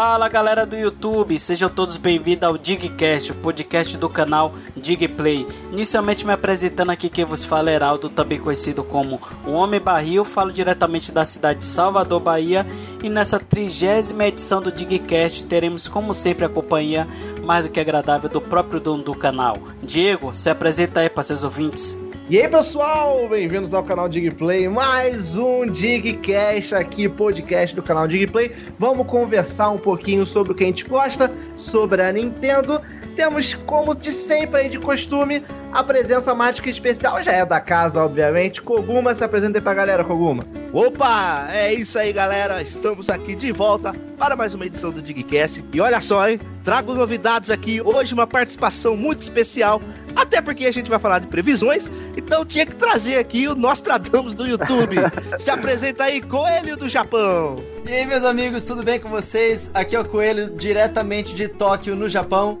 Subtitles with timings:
[0.00, 5.44] Fala galera do YouTube, sejam todos bem-vindos ao Digcast, o podcast do canal Digplay.
[5.72, 10.24] Inicialmente me apresentando aqui quem vos fala é Heraldo, também conhecido como o Homem Barril,
[10.24, 12.64] falo diretamente da cidade de Salvador, Bahia,
[13.02, 17.04] e nessa trigésima edição do Digcast teremos como sempre a companhia
[17.44, 19.56] mais do que agradável do próprio dono do canal.
[19.82, 21.98] Diego, se apresenta aí para seus ouvintes.
[22.30, 28.54] E aí pessoal, bem-vindos ao canal Digplay, mais um Digcast aqui, podcast do canal Digplay.
[28.78, 32.82] Vamos conversar um pouquinho sobre o que a gente gosta, sobre a Nintendo.
[33.18, 38.00] Temos, como de sempre aí de costume, a presença mágica especial, já é da casa,
[38.00, 38.62] obviamente.
[38.62, 40.44] Koguma, se apresenta aí pra galera, Koguma.
[40.72, 45.64] Opa, é isso aí galera, estamos aqui de volta para mais uma edição do Digcast.
[45.74, 49.80] E olha só, hein, trago novidades aqui, hoje uma participação muito especial
[50.14, 54.32] até porque a gente vai falar de previsões, então tinha que trazer aqui o Nostradamus
[54.32, 54.94] do YouTube.
[55.40, 57.56] Se apresenta aí, Coelho do Japão.
[57.84, 59.68] E aí, meus amigos, tudo bem com vocês?
[59.74, 62.60] Aqui é o Coelho, diretamente de Tóquio, no Japão.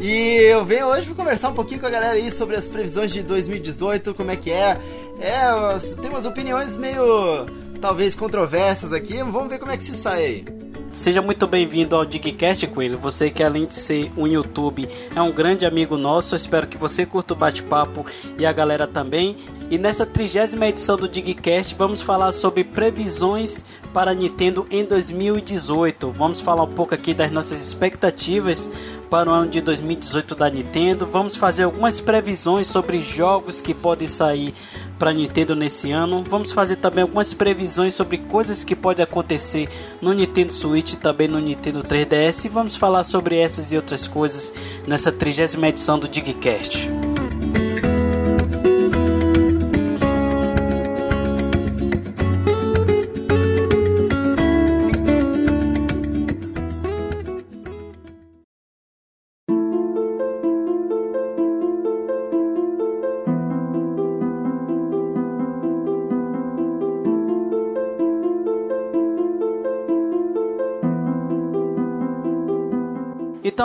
[0.00, 3.22] E eu venho hoje conversar um pouquinho com a galera aí sobre as previsões de
[3.22, 4.76] 2018, como é que é.
[5.18, 7.46] É, tem umas opiniões meio,
[7.80, 10.44] talvez, controversas aqui, vamos ver como é que se sai aí.
[10.92, 12.98] Seja muito bem-vindo ao Digcast, Coelho.
[12.98, 16.34] Você que além de ser um YouTube, é um grande amigo nosso.
[16.34, 18.06] Espero que você curta o bate-papo
[18.38, 19.36] e a galera também.
[19.68, 26.12] E nessa trigésima edição do Digcast vamos falar sobre previsões para Nintendo em 2018.
[26.12, 28.70] Vamos falar um pouco aqui das nossas expectativas
[29.10, 31.04] para o ano de 2018 da Nintendo.
[31.04, 34.54] Vamos fazer algumas previsões sobre jogos que podem sair
[35.00, 36.22] para Nintendo nesse ano.
[36.28, 39.68] Vamos fazer também algumas previsões sobre coisas que podem acontecer
[40.00, 42.44] no Nintendo Switch e também no Nintendo 3DS.
[42.44, 44.54] E vamos falar sobre essas e outras coisas
[44.86, 46.88] nessa trigésima edição do Digcast.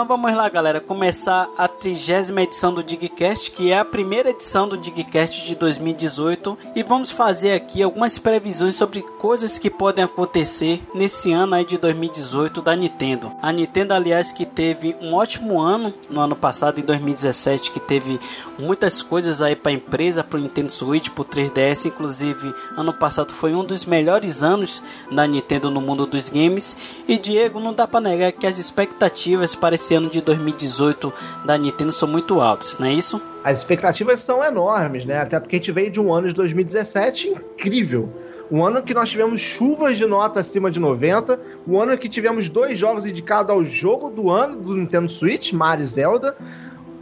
[0.02, 4.68] Então vamos lá, galera, começar a trigésima edição do Digcast, que é a primeira edição
[4.68, 10.82] do Digcast de 2018, e vamos fazer aqui algumas previsões sobre coisas que podem acontecer
[10.92, 13.30] nesse ano aí de 2018 da Nintendo.
[13.40, 18.18] A Nintendo, aliás, que teve um ótimo ano no ano passado, em 2017, que teve
[18.58, 22.92] muitas coisas aí para a empresa, para o Nintendo Switch, para o 3DS, inclusive ano
[22.92, 24.82] passado foi um dos melhores anos
[25.12, 26.74] da Nintendo no mundo dos games.
[27.06, 31.12] E Diego, não dá para negar que as expectativas para esse ano de 2018
[31.44, 33.20] da Nintendo são muito altos, não é isso?
[33.44, 35.20] As expectativas são enormes, né?
[35.20, 38.08] Até porque a gente veio de um ano de 2017 incrível.
[38.50, 41.40] Um ano que nós tivemos chuvas de nota acima de 90.
[41.66, 45.84] Um ano que tivemos dois jogos indicados ao jogo do ano do Nintendo Switch, Mario
[45.84, 46.36] e Zelda.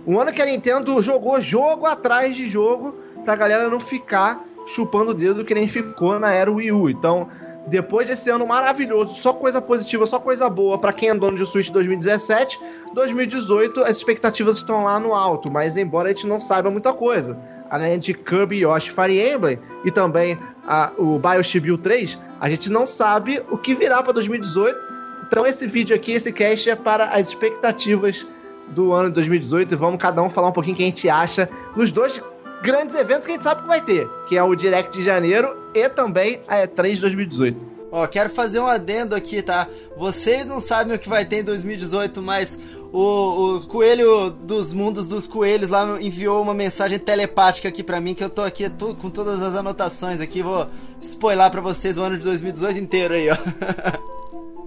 [0.06, 5.10] Um ano que a Nintendo jogou jogo atrás de jogo pra galera não ficar chupando
[5.10, 6.88] o dedo que nem ficou na era Wii U.
[6.88, 7.28] Então,
[7.70, 11.46] depois desse ano maravilhoso, só coisa positiva, só coisa boa para quem é dono de
[11.46, 12.58] Switch 2017,
[12.92, 17.38] 2018 as expectativas estão lá no alto, mas embora a gente não saiba muita coisa.
[17.70, 20.36] Além de Kirby Yoshi Fire Emblem e também
[20.66, 25.00] a, o Bioshock 3, a gente não sabe o que virá para 2018.
[25.28, 28.26] Então esse vídeo aqui, esse cast é para as expectativas
[28.70, 31.08] do ano de 2018 e vamos cada um falar um pouquinho o que a gente
[31.08, 32.20] acha nos dois
[32.62, 35.56] grandes eventos que a gente sabe que vai ter, que é o Direct de janeiro
[35.74, 37.70] e também a E3 de 2018.
[37.92, 39.66] Ó, quero fazer um adendo aqui, tá?
[39.96, 42.58] Vocês não sabem o que vai ter em 2018, mas
[42.92, 48.14] o, o Coelho dos Mundos dos Coelhos lá enviou uma mensagem telepática aqui para mim,
[48.14, 50.68] que eu tô aqui tô, com todas as anotações aqui, vou
[51.00, 53.36] spoiler para vocês o ano de 2018 inteiro aí, ó.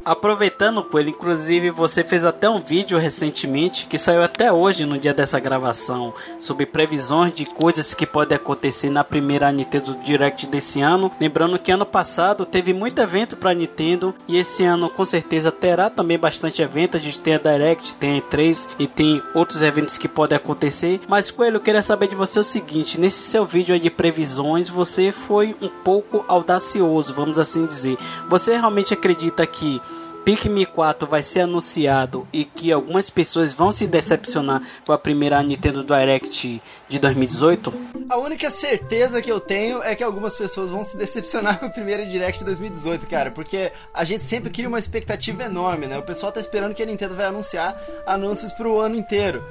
[0.06, 5.14] Aproveitando, Coelho, inclusive você fez até um vídeo recentemente que saiu até hoje no dia
[5.14, 11.10] dessa gravação sobre previsões de coisas que podem acontecer na primeira Nintendo Direct desse ano.
[11.22, 15.90] Lembrando que ano passado teve muito evento para Nintendo e esse ano com certeza terá
[15.90, 16.98] também bastante evento.
[16.98, 21.00] A gente tem a Direct, tem a E3 e tem outros eventos que podem acontecer.
[21.08, 25.14] Mas Coelho, eu queria saber de você o seguinte: nesse seu vídeo de previsões, você
[25.14, 27.98] foi um pouco audacioso, vamos assim dizer.
[28.28, 29.82] Você realmente acredita que
[30.24, 35.42] Pikmin 4 vai ser anunciado e que algumas pessoas vão se decepcionar com a primeira
[35.44, 37.74] Nintendo Direct de 2018?
[38.10, 41.70] A única certeza que eu tenho é que algumas pessoas vão se decepcionar com a
[41.70, 45.98] primeira Direct de 2018, cara, porque a gente sempre cria uma expectativa enorme, né?
[45.98, 49.44] O pessoal tá esperando que a Nintendo vai anunciar anúncios pro ano inteiro,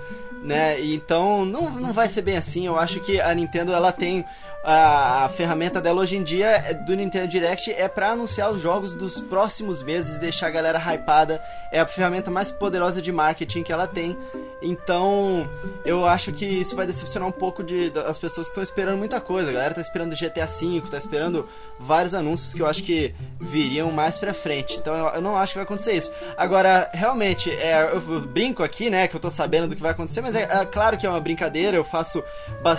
[0.42, 0.80] né?
[0.80, 2.66] Então não, não vai ser bem assim.
[2.66, 4.24] Eu acho que a Nintendo ela tem
[4.62, 8.60] a, a, ferramenta dela hoje em dia é, do Nintendo Direct é para anunciar os
[8.60, 11.42] jogos dos próximos meses, deixar a galera hypada.
[11.70, 14.16] É a ferramenta mais poderosa de marketing que ela tem.
[14.62, 15.48] Então,
[15.84, 19.20] eu acho que isso vai decepcionar um pouco de, das pessoas que estão esperando muita
[19.20, 19.50] coisa.
[19.50, 21.48] A galera tá esperando GTA V, tá esperando
[21.78, 24.78] vários anúncios que eu acho que viriam mais pra frente.
[24.78, 26.12] Então, eu, eu não acho que vai acontecer isso.
[26.36, 29.92] Agora, realmente, é, eu, eu, brinco aqui, né, que eu tô sabendo do que vai
[29.92, 31.76] acontecer, mas é, é claro que é uma brincadeira.
[31.76, 32.22] Eu faço,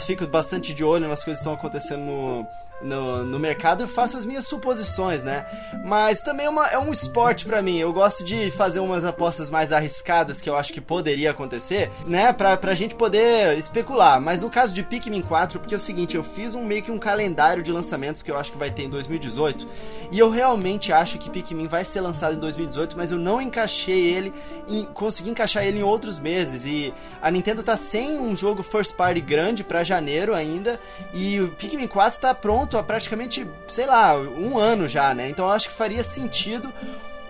[0.06, 2.48] fico bastante de olho nas coisas que estão acontecendo no
[2.84, 5.46] no, no mercado, eu faço as minhas suposições, né?
[5.84, 7.78] Mas também é, uma, é um esporte para mim.
[7.78, 12.32] Eu gosto de fazer umas apostas mais arriscadas que eu acho que poderia acontecer, né?
[12.34, 14.22] Pra, pra gente poder especular.
[14.22, 16.92] Mas no caso de Pikmin 4, porque é o seguinte, eu fiz um meio que
[16.92, 19.68] um calendário de lançamentos que eu acho que vai ter em 2018.
[20.12, 24.14] E eu realmente acho que Pikmin vai ser lançado em 2018, mas eu não encaixei
[24.14, 24.34] ele,
[24.68, 26.66] em, consegui encaixar ele em outros meses.
[26.66, 30.80] E a Nintendo tá sem um jogo first party grande para janeiro ainda.
[31.14, 35.30] E o Pikmin 4 tá pronto há praticamente, sei lá, um ano já, né?
[35.30, 36.72] Então eu acho que faria sentido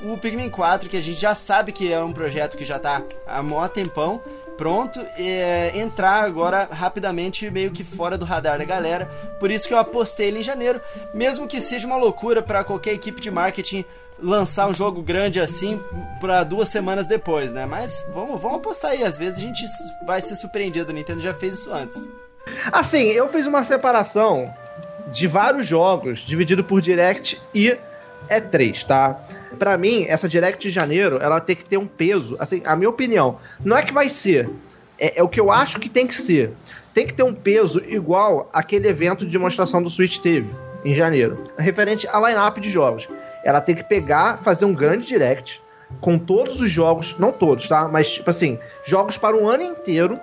[0.04, 3.02] o Pikmin 4, que a gente já sabe que é um projeto que já tá
[3.26, 4.22] há mó tempão,
[4.58, 9.06] pronto, é, entrar agora rapidamente meio que fora do radar da galera.
[9.40, 10.82] Por isso que eu apostei ele em janeiro,
[11.14, 13.86] mesmo que seja uma loucura para qualquer equipe de marketing
[14.20, 15.80] lançar um jogo grande assim
[16.20, 17.66] para duas semanas depois, né?
[17.66, 19.66] Mas vamos, vamos apostar aí, às vezes a gente
[20.06, 22.10] vai ser surpreendido, o Nintendo já fez isso antes.
[22.72, 24.46] Assim, eu fiz uma separação
[25.12, 27.78] de vários jogos, dividido por Direct e
[28.30, 29.20] E3, tá?
[29.60, 32.36] Para mim, essa Direct de janeiro, ela tem que ter um peso.
[32.40, 34.50] Assim, a minha opinião, não é que vai ser,
[34.98, 36.52] é, é o que eu acho que tem que ser.
[36.94, 40.50] Tem que ter um peso igual aquele evento de demonstração do Switch teve
[40.86, 43.08] em janeiro, referente à line-up de jogos.
[43.44, 45.62] Ela tem que pegar, fazer um grande Direct
[46.02, 47.88] com todos os jogos, não todos, tá?
[47.88, 50.16] Mas, tipo assim, jogos para um ano inteiro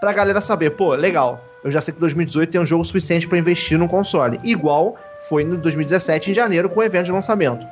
[0.00, 3.38] pra galera saber, pô, legal, eu já sei que 2018 tem um jogo suficiente para
[3.38, 4.38] investir no console.
[4.44, 4.96] Igual
[5.28, 7.66] foi no 2017, em janeiro, com o evento de lançamento.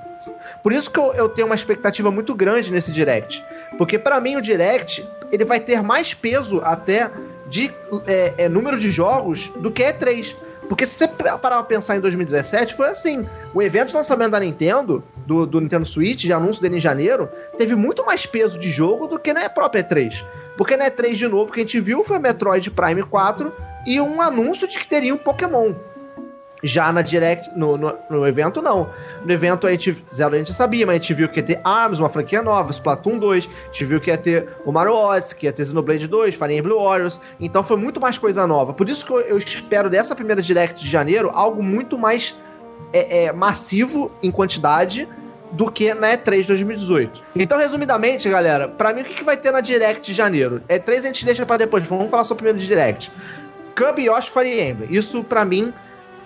[0.62, 3.44] Por isso que eu, eu tenho uma expectativa muito grande nesse Direct.
[3.78, 7.10] Porque para mim o Direct ele vai ter mais peso até
[7.48, 7.72] de
[8.06, 10.34] é, é, número de jogos do que E3.
[10.68, 13.24] Porque se você parar pra pensar em 2017, foi assim.
[13.54, 17.28] O evento de lançamento da Nintendo, do, do Nintendo Switch, de anúncio dele em janeiro,
[17.56, 20.24] teve muito mais peso de jogo do que na própria E3.
[20.56, 23.52] Porque na E3 de novo que a gente viu foi Metroid Prime 4
[23.86, 25.74] e um anúncio de que teria um Pokémon.
[26.62, 28.90] Já na Direct, no, no, no, evento, não.
[29.24, 31.60] No evento a gente, Zelda a gente sabia, mas a gente viu que ia ter
[31.62, 35.36] ARMS, uma franquia nova, Splatoon 2, a gente viu que ia ter o Mario Odyssey,
[35.36, 38.72] que ia ter Xenoblade 2, Fire Emblem Warriors, então foi muito mais coisa nova.
[38.72, 42.34] Por isso que eu, eu espero dessa primeira Direct de janeiro algo muito mais
[42.92, 45.06] é, é, massivo em quantidade
[45.52, 47.22] do que na E3 2018.
[47.36, 50.60] Então, resumidamente, galera, para mim o que, que vai ter na Direct de janeiro?
[50.68, 53.12] E3 a gente deixa para depois, vamos falar sobre o primeiro de Direct.
[53.76, 54.92] Kirby Yoshi Fire Emblem.
[54.92, 55.72] Isso para mim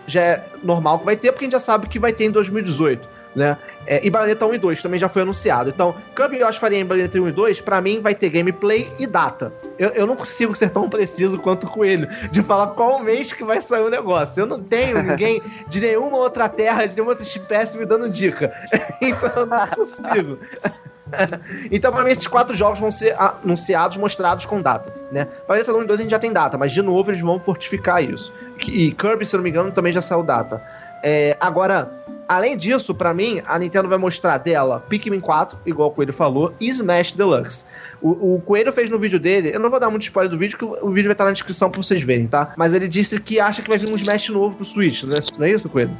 [0.07, 2.31] já é normal que vai ter, porque a gente já sabe que vai ter em
[2.31, 3.57] 2018, né?
[3.87, 5.71] É, e Bayonetta 1 e 2 também já foi anunciado.
[5.71, 9.07] Então, Kirby Yoshi Fire Emblem entre 1 e 2, pra mim vai ter gameplay e
[9.07, 9.53] data.
[9.79, 13.43] Eu, eu não consigo ser tão preciso quanto o Coelho, de falar qual mês que
[13.43, 14.43] vai sair o negócio.
[14.43, 18.53] Eu não tenho ninguém de nenhuma outra terra, de nenhuma outra espécie me dando dica.
[19.01, 20.39] então eu não consigo.
[21.71, 25.27] então, pra mim, esses quatro jogos vão ser anunciados, mostrados com data, né?
[25.49, 28.03] Bayonetta 1 e 2 a gente já tem data, mas de novo eles vão fortificar
[28.03, 28.33] isso.
[28.67, 30.63] E Kirby, se não me engano, também já saiu data.
[31.03, 31.91] É, agora,
[32.31, 36.55] além disso, para mim, a Nintendo vai mostrar dela Pikmin 4, igual o Coelho falou,
[36.61, 37.65] e Smash Deluxe.
[38.01, 40.57] O, o Coelho fez no vídeo dele, eu não vou dar muito spoiler do vídeo,
[40.57, 42.55] que o, vídeo vai estar na descrição pra vocês verem, tá?
[42.57, 45.19] Mas ele disse que acha que vai vir um Smash novo pro Switch, não é,
[45.37, 45.91] não é isso, Coelho?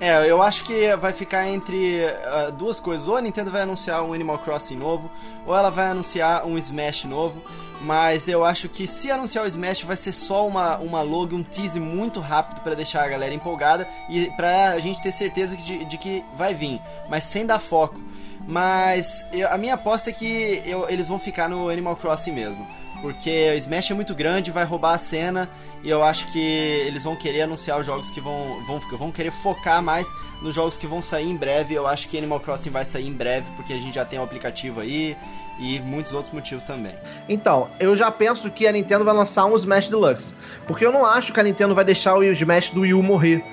[0.00, 3.06] É, eu acho que vai ficar entre uh, duas coisas.
[3.06, 5.10] Ou a Nintendo vai anunciar um Animal Crossing novo,
[5.46, 7.42] ou ela vai anunciar um Smash novo.
[7.80, 11.42] Mas eu acho que se anunciar o Smash vai ser só uma, uma logo, um
[11.42, 15.98] tease muito rápido para deixar a galera empolgada e pra gente ter certeza de, de
[15.98, 18.00] que vai vir, mas sem dar foco.
[18.46, 22.66] Mas eu, a minha aposta é que eu, eles vão ficar no Animal Crossing mesmo.
[23.00, 25.48] Porque o Smash é muito grande, vai roubar a cena
[25.82, 29.30] e eu acho que eles vão querer anunciar os jogos que vão, vão, vão querer
[29.30, 30.08] focar mais
[30.40, 31.74] nos jogos que vão sair em breve.
[31.74, 34.22] Eu acho que Animal Crossing vai sair em breve, porque a gente já tem o
[34.22, 35.14] um aplicativo aí
[35.58, 36.94] e muitos outros motivos também.
[37.28, 40.34] Então, eu já penso que a Nintendo vai lançar um Smash Deluxe.
[40.66, 43.44] Porque eu não acho que a Nintendo vai deixar o Smash do Wii U morrer.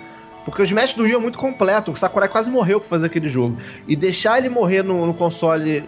[0.45, 1.91] Porque o Smash do Wii é muito completo.
[1.91, 3.57] O Sakurai quase morreu pra fazer aquele jogo.
[3.88, 5.83] E deixar ele morrer no, no console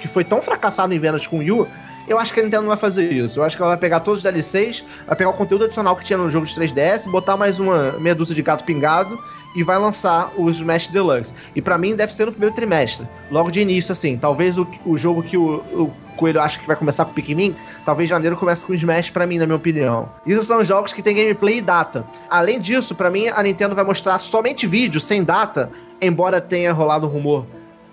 [0.00, 1.68] que foi tão fracassado em vendas com o Wii U
[2.08, 3.38] eu acho que a Nintendo não vai fazer isso.
[3.38, 6.04] Eu acho que ela vai pegar todos os DLCs, vai pegar o conteúdo adicional que
[6.04, 9.18] tinha no jogo de 3DS, botar mais uma meia dúzia de gato pingado
[9.54, 11.34] e vai lançar o Smash Deluxe.
[11.54, 14.16] E para mim deve ser no primeiro trimestre, logo de início, assim.
[14.16, 18.08] Talvez o, o jogo que o, o Coelho acha que vai começar com Pikmin, talvez
[18.08, 20.08] janeiro comece com Smash para mim, na minha opinião.
[20.26, 22.04] Isso são jogos que tem gameplay e data.
[22.28, 27.06] Além disso, para mim, a Nintendo vai mostrar somente vídeo, sem data, embora tenha rolado
[27.06, 27.46] um rumor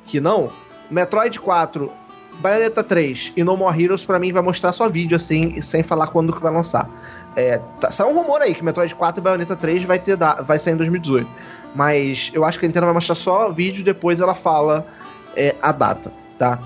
[0.06, 0.50] que não.
[0.90, 1.92] Metroid 4,
[2.39, 6.08] Bayonetta 3 e No More Heroes, para mim, vai mostrar só vídeo, assim, sem falar
[6.08, 6.89] quando que vai lançar.
[7.36, 10.58] É, tá, saiu um rumor aí que Metroid 4 e Bayonetta 3 vai, ter vai
[10.60, 11.27] sair em 2018.
[11.74, 14.88] Mas eu acho que a Nintendo vai mostrar só vídeo depois ela fala
[15.36, 16.60] é, a data, tá?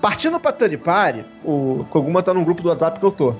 [0.00, 3.34] Partindo pra Third Party, o Koguma tá num grupo do WhatsApp que eu tô.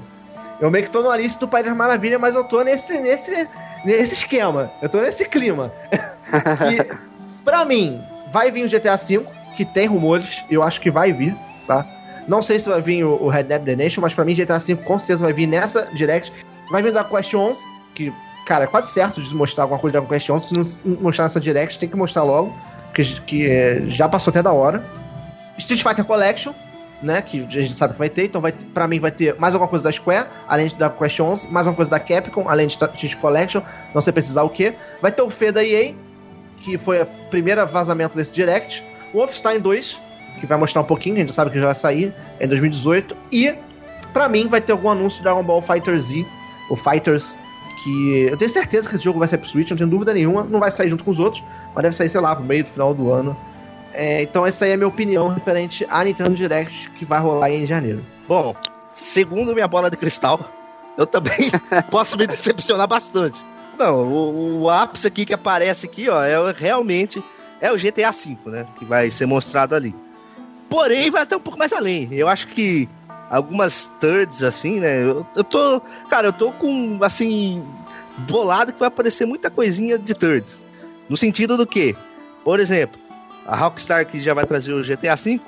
[0.60, 3.48] Eu meio que tô no Alice do Pai das Maravilhas, mas eu tô nesse, nesse,
[3.84, 4.70] nesse esquema.
[4.80, 5.72] Eu tô nesse clima.
[5.90, 6.96] que,
[7.44, 8.02] pra mim,
[8.32, 11.86] vai vir o GTA V, que tem rumores, eu acho que vai vir, tá?
[12.26, 14.76] Não sei se vai vir o, o Red Dead Redemption, mas pra mim GTA V
[14.76, 16.32] com certeza vai vir nessa Direct.
[16.70, 17.60] Vai vir da Quest 11,
[17.94, 18.12] que,
[18.46, 20.64] cara, é quase certo de mostrar alguma coisa da Quest 11.
[20.64, 22.52] Se não mostrar nessa Direct, tem que mostrar logo,
[22.92, 24.84] que, que é, já passou até da hora.
[25.56, 26.52] Street Fighter Collection,
[27.00, 29.54] né, que a gente sabe que vai ter, então vai, pra mim vai ter mais
[29.54, 32.74] alguma coisa da Square, além da Quest 11, mais uma coisa da Capcom, além de
[32.74, 33.62] Street Collection,
[33.94, 34.74] não sei precisar o que.
[35.00, 35.94] Vai ter o Fê da EA,
[36.58, 38.82] que foi o primeiro vazamento desse Direct.
[39.14, 40.00] Wolfenstein 2,
[40.40, 43.16] que vai mostrar um pouquinho, a gente sabe que já vai sair em 2018.
[43.32, 43.54] E,
[44.12, 46.26] pra mim, vai ter algum anúncio de Dragon Ball Fighter Z,
[46.70, 47.36] o Fighters,
[47.82, 50.42] que eu tenho certeza que esse jogo vai sair pro Switch, não tenho dúvida nenhuma.
[50.44, 51.42] Não vai sair junto com os outros,
[51.74, 53.36] mas deve sair, sei lá, pro meio do final do ano.
[53.92, 57.50] É, então essa aí é a minha opinião referente à Nintendo Direct que vai rolar
[57.50, 58.04] em janeiro.
[58.28, 58.54] Bom,
[58.92, 60.38] segundo minha bola de cristal,
[60.98, 61.50] eu também
[61.90, 63.42] posso me decepcionar bastante.
[63.78, 67.22] Não, o, o, ápice aqui que aparece aqui, ó, é realmente
[67.60, 68.66] é o GTA V, né?
[68.78, 69.94] Que vai ser mostrado ali.
[70.68, 72.08] Porém, vai até um pouco mais além.
[72.12, 72.88] Eu acho que
[73.30, 75.02] algumas thirds, assim, né?
[75.02, 75.80] Eu, eu tô.
[76.08, 77.64] Cara, eu tô com, assim.
[78.18, 80.64] Bolado que vai aparecer muita coisinha de thirds.
[81.08, 81.94] No sentido do que,
[82.42, 82.98] por exemplo,
[83.46, 85.38] a Rockstar que já vai trazer o GTA V,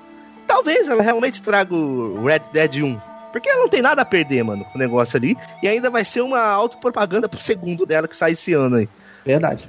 [0.46, 3.00] talvez ela realmente traga o Red Dead 1.
[3.32, 5.36] Porque ela não tem nada a perder, mano, com o negócio ali.
[5.62, 8.88] E ainda vai ser uma autopropaganda pro segundo dela que sai esse ano aí.
[9.24, 9.68] Verdade.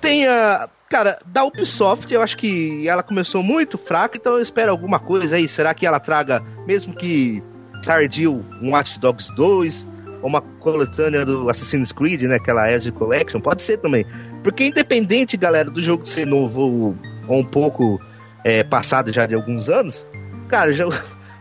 [0.00, 0.68] Tem a.
[0.90, 5.36] Cara, da Ubisoft, eu acho que ela começou muito fraca, então eu espero alguma coisa
[5.36, 5.46] aí.
[5.46, 7.40] Será que ela traga, mesmo que
[7.84, 9.86] tardio, um Watch Dogs 2,
[10.20, 12.34] ou uma coletânea do Assassin's Creed, né?
[12.34, 13.40] Aquela Ezio Collection?
[13.40, 14.04] Pode ser também.
[14.42, 16.96] Porque independente, galera, do jogo ser novo
[17.28, 18.00] ou, um pouco
[18.44, 20.08] é, passado já de alguns anos,
[20.48, 20.86] cara, já,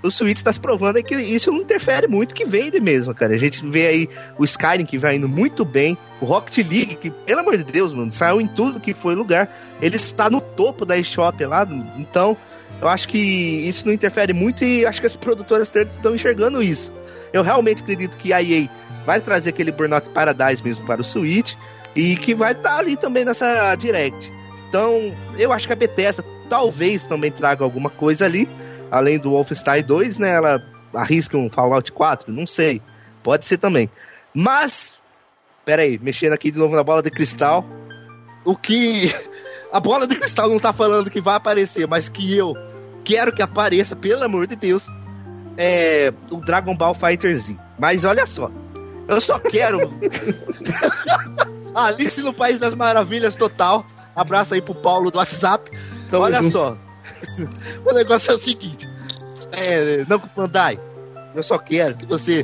[0.02, 3.34] o Switch tá se provando aí que isso não interfere muito, que vende mesmo, cara.
[3.34, 7.10] A gente vê aí o Skyrim que vai indo muito bem, o Rocket League, que,
[7.10, 9.54] pelo amor de Deus, mano, saiu em tudo que foi lugar.
[9.82, 12.38] Ele está no topo da eShop lá, então
[12.82, 16.94] eu acho que isso não interfere muito e acho que as produtoras estão enxergando isso.
[17.34, 18.70] Eu realmente acredito que a EA
[19.06, 21.56] vai trazer aquele Burnout Paradise mesmo para o Switch
[21.96, 24.32] e que vai estar tá ali também nessa Direct.
[24.70, 28.48] Então, eu acho que a Bethesda talvez também traga alguma coisa ali
[28.92, 30.30] além do Wolfenstein 2, né?
[30.32, 32.32] Ela arrisca um Fallout 4?
[32.32, 32.82] Não sei.
[33.24, 33.90] Pode ser também.
[34.34, 34.98] Mas,
[35.66, 37.66] pera aí, mexendo aqui de novo na bola de cristal.
[38.46, 39.14] O que.
[39.72, 42.56] A bola de cristal não tá falando que vai aparecer, mas que eu
[43.04, 44.88] quero que apareça, pelo amor de Deus,
[45.56, 47.56] é o Dragon Ball Fighter Z.
[47.78, 48.50] Mas olha só,
[49.08, 49.94] eu só quero.
[51.76, 53.86] Alice no País das Maravilhas total.
[54.16, 55.70] Abraço aí pro Paulo do WhatsApp.
[56.10, 56.52] Tamo olha junto.
[56.52, 56.78] só.
[57.86, 58.88] o negócio é o seguinte:
[59.54, 60.80] é, não Bandai,
[61.36, 62.44] eu só quero que você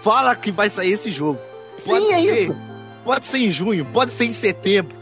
[0.00, 1.40] fala que vai sair esse jogo.
[1.84, 2.56] Pode Sim, é ser, isso.
[3.04, 4.96] Pode ser em junho, pode ser em setembro,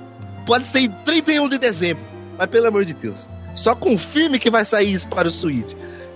[0.46, 2.08] pode ser em 31 de dezembro.
[2.36, 5.72] Mas pelo amor de Deus, só confirme que vai sair isso para o Switch.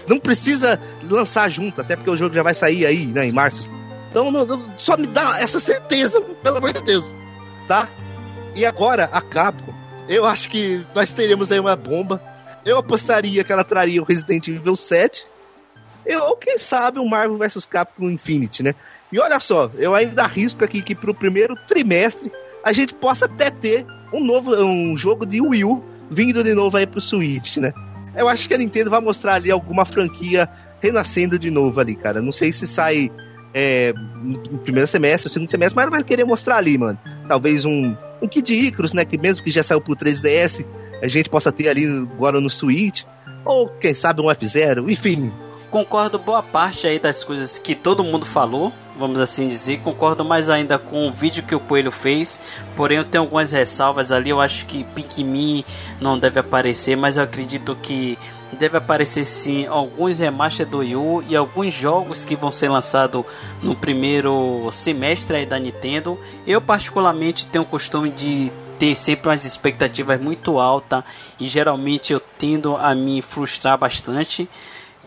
[0.06, 3.70] Não precisa lançar junto, até porque o jogo já vai sair aí, né, em março.
[4.10, 7.04] Então não, não, só me dá essa certeza, pelo amor de Deus,
[7.66, 7.88] tá?
[8.56, 9.72] E agora a Capcom,
[10.08, 12.20] eu acho que nós teremos aí uma bomba
[12.68, 15.26] eu apostaria que ela traria o Resident Evil 7.
[16.06, 18.74] Eu, ou quem sabe o Marvel vs Capcom Infinity, né?
[19.10, 22.30] E olha só, eu ainda arrisco aqui que pro primeiro trimestre
[22.64, 26.76] a gente possa até ter um novo um jogo de Wii U vindo de novo
[26.76, 27.72] aí pro Switch, né?
[28.16, 30.48] Eu acho que a Nintendo vai mostrar ali alguma franquia
[30.80, 32.20] renascendo de novo ali, cara.
[32.20, 33.10] Não sei se sai
[33.54, 33.92] é,
[34.50, 36.98] no primeiro semestre, no segundo semestre, mas ela vai querer mostrar ali, mano.
[37.26, 39.04] Talvez um, um Kid Icarus, né?
[39.04, 40.64] Que mesmo que já saiu pro 3DS,
[41.02, 43.04] a gente possa ter ali agora no Switch,
[43.44, 45.32] ou quem sabe um F0, enfim.
[45.70, 49.80] Concordo boa parte aí das coisas que todo mundo falou, vamos assim dizer.
[49.80, 52.40] Concordo mais ainda com o vídeo que o Coelho fez,
[52.74, 54.30] porém eu tenho algumas ressalvas ali.
[54.30, 55.64] Eu acho que Pikmin
[56.00, 58.18] não deve aparecer, mas eu acredito que
[58.52, 63.24] deve aparecer sim alguns remaster do Wii U e alguns jogos que vão ser lançados
[63.62, 66.18] no primeiro semestre aí da Nintendo.
[66.46, 71.02] Eu particularmente tenho o costume de ter sempre umas expectativas muito altas
[71.38, 74.48] e geralmente eu tendo a me frustrar bastante.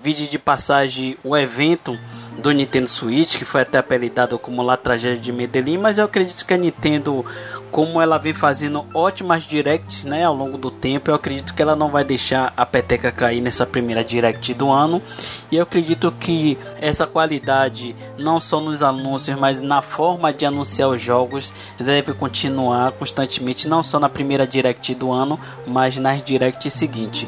[0.03, 1.97] vídeo de passagem o evento
[2.37, 6.45] do Nintendo Switch, que foi até apelidado como La Tragédia de Medellín, mas eu acredito
[6.45, 7.25] que a Nintendo,
[7.69, 11.75] como ela vem fazendo ótimas directs né, ao longo do tempo, eu acredito que ela
[11.75, 15.01] não vai deixar a peteca cair nessa primeira direct do ano.
[15.51, 20.89] E eu acredito que essa qualidade, não só nos anúncios, mas na forma de anunciar
[20.89, 26.73] os jogos, deve continuar constantemente, não só na primeira direct do ano, mas nas directs
[26.73, 27.27] seguintes.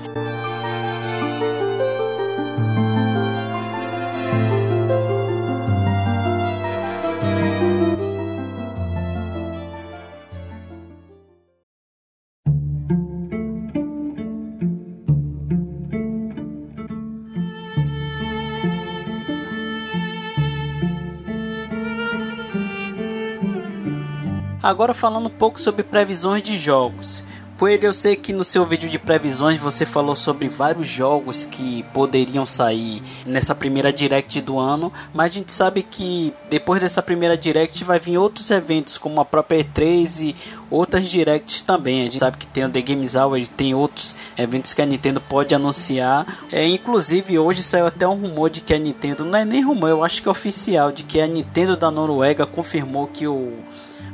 [24.73, 27.23] Agora falando um pouco sobre previsões de jogos.
[27.59, 31.83] Coelho, eu sei que no seu vídeo de previsões você falou sobre vários jogos que
[31.93, 37.37] poderiam sair nessa primeira direct do ano, mas a gente sabe que depois dessa primeira
[37.37, 40.35] direct vai vir outros eventos, como a própria E3 e
[40.71, 42.01] outras directs também.
[42.01, 45.21] A gente sabe que tem o The Games Hour, tem outros eventos que a Nintendo
[45.21, 46.25] pode anunciar.
[46.51, 49.89] É, inclusive, hoje saiu até um rumor de que a Nintendo, não é nem rumor,
[49.89, 53.53] eu acho que é oficial, de que a Nintendo da Noruega confirmou que o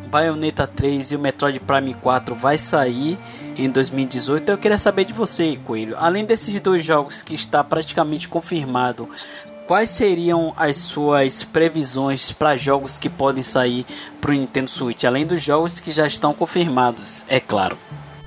[0.09, 3.17] Bayonetta 3 e o Metroid Prime 4 vai sair
[3.55, 4.49] em 2018.
[4.49, 5.95] Eu queria saber de você, Coelho.
[5.97, 9.07] Além desses dois jogos que está praticamente confirmado,
[9.67, 13.85] quais seriam as suas previsões para jogos que podem sair
[14.19, 17.77] para o Nintendo Switch, além dos jogos que já estão confirmados, é claro.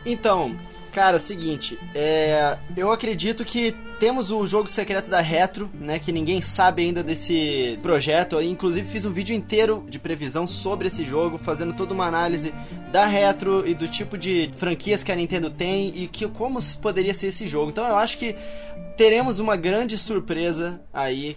[0.07, 0.57] Então,
[0.93, 5.97] cara, seguinte, é, eu acredito que temos o jogo secreto da Retro, né?
[5.97, 8.33] Que ninguém sabe ainda desse projeto.
[8.33, 12.53] Eu, inclusive fiz um vídeo inteiro de previsão sobre esse jogo, fazendo toda uma análise
[12.91, 17.15] da Retro e do tipo de franquias que a Nintendo tem e que como poderia
[17.15, 17.71] ser esse jogo.
[17.71, 18.35] Então eu acho que
[18.97, 21.37] teremos uma grande surpresa aí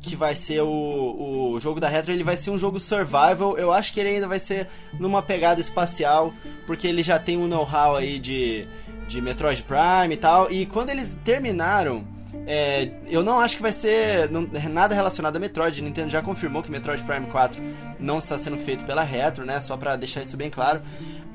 [0.00, 3.58] que vai ser o, o jogo da Retro, ele vai ser um jogo survival.
[3.58, 6.32] Eu acho que ele ainda vai ser numa pegada espacial,
[6.66, 8.66] porque ele já tem um know-how aí de
[9.06, 10.50] de Metroid Prime e tal.
[10.50, 12.04] E quando eles terminaram,
[12.46, 15.82] é, eu não acho que vai ser não, nada relacionado a Metroid.
[15.82, 17.62] Nintendo já confirmou que Metroid Prime 4
[17.98, 19.60] não está sendo feito pela Retro, né?
[19.60, 20.80] Só para deixar isso bem claro.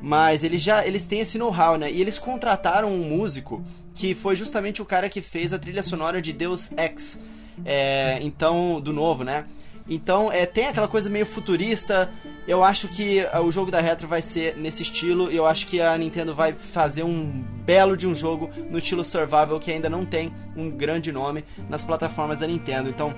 [0.02, 1.92] Mas eles já eles têm esse know-how, né?
[1.92, 6.22] E eles contrataram um músico que foi justamente o cara que fez a trilha sonora
[6.22, 7.20] de Deus Ex.
[7.66, 9.46] É, então, do novo, né?
[9.94, 12.10] Então, é, tem aquela coisa meio futurista.
[12.48, 15.30] Eu acho que é, o jogo da Retro vai ser nesse estilo.
[15.30, 19.04] E eu acho que a Nintendo vai fazer um belo de um jogo no estilo
[19.04, 22.90] survival que ainda não tem um grande nome nas plataformas da Nintendo.
[22.90, 23.14] Então,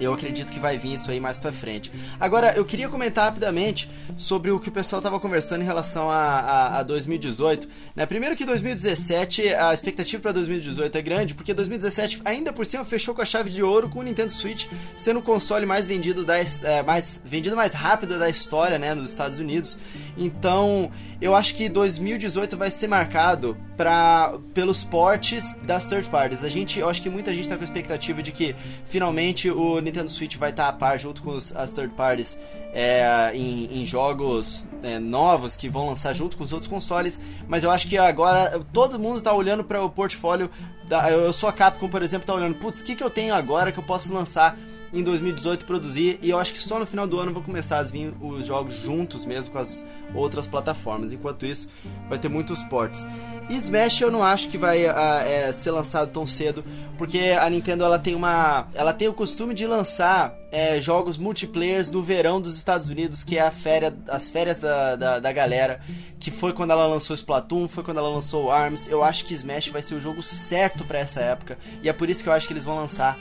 [0.00, 1.92] eu acredito que vai vir isso aí mais pra frente.
[2.18, 6.16] Agora, eu queria comentar rapidamente sobre o que o pessoal tava conversando em relação a,
[6.16, 7.68] a, a 2018.
[7.94, 8.06] Né?
[8.06, 13.14] Primeiro que 2017, a expectativa para 2018 é grande, porque 2017 ainda por cima fechou
[13.14, 16.38] com a chave de ouro com o Nintendo Switch sendo o console mais vendido da,
[16.38, 19.78] é, mais vendido mais rápido da história, né, nos Estados Unidos.
[20.16, 26.44] Então, eu acho que 2018 vai ser marcado pra, pelos portes das third parties.
[26.44, 28.54] A gente, eu acho que muita gente tá com a expectativa de que
[28.84, 32.38] finalmente o Nintendo Switch vai estar tá a par junto com os, as third parties
[32.72, 37.20] é, em, em, jogos é, novos que vão lançar junto com os outros consoles.
[37.48, 40.48] Mas eu acho que agora todo mundo está olhando para o portfólio.
[40.86, 43.34] Da, eu sou a Capcom, por exemplo, tá olhando, putz, o que, que eu tenho
[43.34, 44.56] agora que eu posso lançar
[44.92, 47.82] em 2018 produzir e eu acho que só no final do ano vão começar a
[47.82, 51.12] vir os jogos juntos mesmo com as outras plataformas.
[51.12, 51.68] Enquanto isso,
[52.08, 53.06] vai ter muitos ports.
[53.50, 54.92] E Smash eu não acho que vai uh,
[55.26, 56.62] é, ser lançado tão cedo,
[56.98, 61.90] porque a Nintendo ela tem uma, ela tem o costume de lançar é, jogos multiplayers
[61.90, 65.80] no verão dos Estados Unidos, que é a férias, as férias da, da, da, galera,
[66.20, 68.86] que foi quando ela lançou Splatoon, foi quando ela lançou Arms.
[68.86, 72.10] Eu acho que Smash vai ser o jogo certo para essa época e é por
[72.10, 73.18] isso que eu acho que eles vão lançar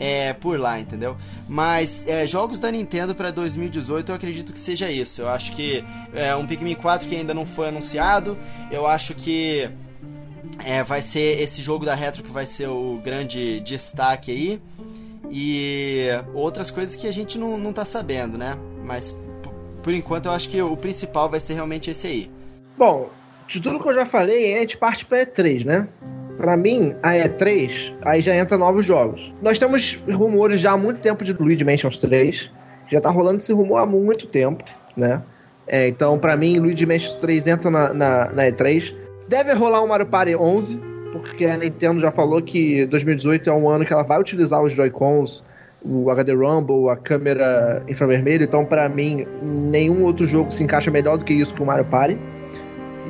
[0.00, 1.14] é, por lá, entendeu?
[1.46, 5.20] Mas é, jogos da Nintendo para 2018 eu acredito que seja isso.
[5.20, 5.84] Eu acho que
[6.14, 8.36] é um Pikmin 4 que ainda não foi anunciado.
[8.70, 9.68] Eu acho que
[10.64, 14.62] é, vai ser esse jogo da Retro que vai ser o grande destaque aí.
[15.30, 18.56] E outras coisas que a gente não, não tá sabendo, né?
[18.82, 19.14] Mas
[19.82, 22.30] por enquanto eu acho que o principal vai ser realmente esse aí.
[22.76, 23.10] Bom,
[23.46, 25.88] de tudo que eu já falei, a gente parte pra E3, né?
[26.40, 29.30] Para mim, a E3, aí já entra novos jogos.
[29.42, 32.50] Nós temos rumores já há muito tempo de Luigi Mansion 3.
[32.88, 34.64] Já tá rolando esse rumor há muito tempo,
[34.96, 35.20] né?
[35.66, 38.94] É, então, para mim, Luigi Mansion 3 entra na, na, na, E3.
[39.28, 40.80] Deve rolar um Mario Party 11,
[41.12, 44.72] porque a Nintendo já falou que 2018 é um ano que ela vai utilizar os
[44.72, 45.44] Joy-Cons,
[45.84, 48.44] o HD Rumble, a câmera infravermelho.
[48.44, 51.84] Então, para mim, nenhum outro jogo se encaixa melhor do que isso que o Mario
[51.84, 52.16] Party.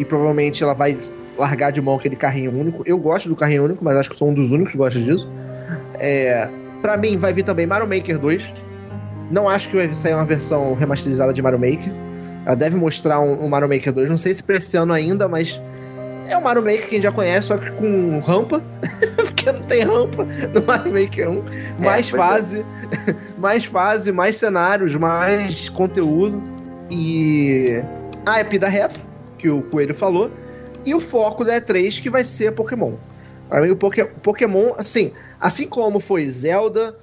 [0.01, 0.99] E provavelmente ela vai
[1.41, 2.83] largar de mão aquele carrinho único.
[2.87, 5.29] Eu gosto do carrinho único, mas acho que sou um dos únicos que gosta disso.
[5.95, 6.49] É,
[6.83, 8.53] pra mim, vai vir também Mario Maker 2.
[9.31, 11.93] Não acho que vai sair uma versão remasterizada de Mario Maker.
[12.47, 14.11] Ela deve mostrar um, um Mario Maker 2.
[14.11, 15.61] Não sei se pra esse ano ainda, mas
[16.29, 18.63] é o Mario Maker que a gente já conhece, só que com rampa.
[19.17, 21.45] Porque não tem rampa no Mario Maker 1.
[21.79, 22.65] Mais é, fase,
[23.09, 23.15] é.
[23.39, 26.43] mais fase, mais cenários, mais conteúdo.
[26.91, 27.83] E
[28.27, 29.01] a EP da Retro,
[29.39, 30.31] que o Coelho falou.
[30.85, 32.95] E o foco da E3, que vai ser Pokémon.
[33.49, 36.97] Pra mim, o Pokémon, assim, assim como foi Zelda,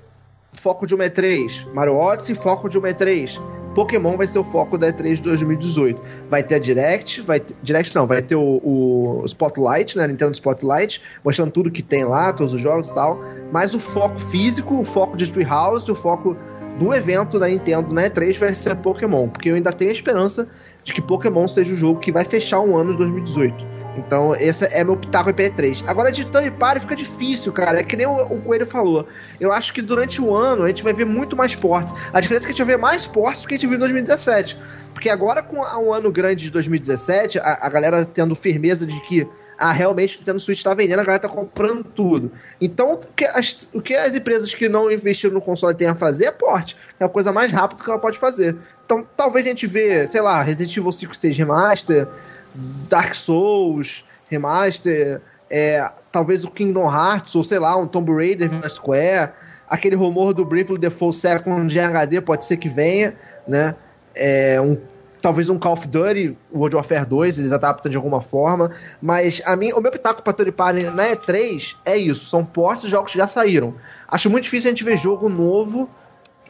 [0.53, 3.39] foco de uma E3, Mario Odyssey, foco de uma E3,
[3.77, 6.01] Pokémon vai ser o foco da E3 de 2018.
[6.31, 10.33] Vai ter a Direct, vai ter, Direct não, vai ter o, o Spotlight, né, Nintendo
[10.33, 14.79] Spotlight, mostrando tudo que tem lá, todos os jogos e tal, mas o foco físico,
[14.79, 16.35] o foco de Treehouse, o foco
[16.79, 20.47] do evento da Nintendo na E3 vai ser Pokémon, porque eu ainda tenho a esperança
[20.87, 23.67] de que Pokémon seja o jogo que vai fechar um ano de 2018.
[23.97, 25.83] Então, esse é meu pitaco IP3.
[25.85, 27.81] Agora, de Tony Party fica difícil, cara.
[27.81, 29.05] É que nem o, o, Coelho falou.
[29.37, 31.93] Eu acho que durante o ano a gente vai ver muito mais portes.
[32.13, 33.75] A diferença é que a gente vai ver mais portes do que a gente viu
[33.75, 34.57] em 2017.
[34.93, 39.27] Porque agora, com um ano grande de 2017, a, a galera tendo firmeza de que
[39.57, 42.31] ah, realmente o Nintendo Switch está vendendo, a galera está comprando tudo.
[42.61, 45.95] Então, o que, as, o que as empresas que não investiram no console têm a
[45.95, 46.77] fazer é porte.
[46.99, 48.55] É a coisa mais rápida que ela pode fazer.
[48.87, 52.07] Então, talvez a gente vê, sei lá, Resident Evil 5 6 Remaster,
[52.87, 58.69] Dark Souls, Remaster, é, talvez o Kingdom Hearts, ou sei lá, um Tomb Raider na
[58.69, 59.33] Square,
[59.69, 63.13] aquele rumor do Bravely Default Second de HD pode ser que venha,
[63.45, 63.75] né?
[64.15, 64.77] É, um,
[65.21, 68.71] talvez um Call of Duty, World Warfare 2, eles adaptam de alguma forma,
[69.01, 72.83] mas a mim, o meu pitaco para Third Party na E3 é isso, são portes
[72.83, 73.73] de jogos que já saíram.
[74.07, 75.89] Acho muito difícil a gente ver jogo novo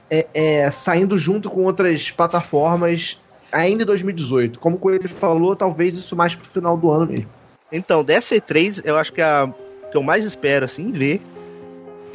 [0.10, 3.20] é, é, saindo junto com outras plataformas
[3.52, 4.60] ainda em 2018.
[4.60, 7.28] Como o Coelho falou, talvez isso mais pro final do ano mesmo.
[7.72, 9.54] Então, dessa E3, eu acho que a
[9.92, 11.22] que eu mais espero, assim, ver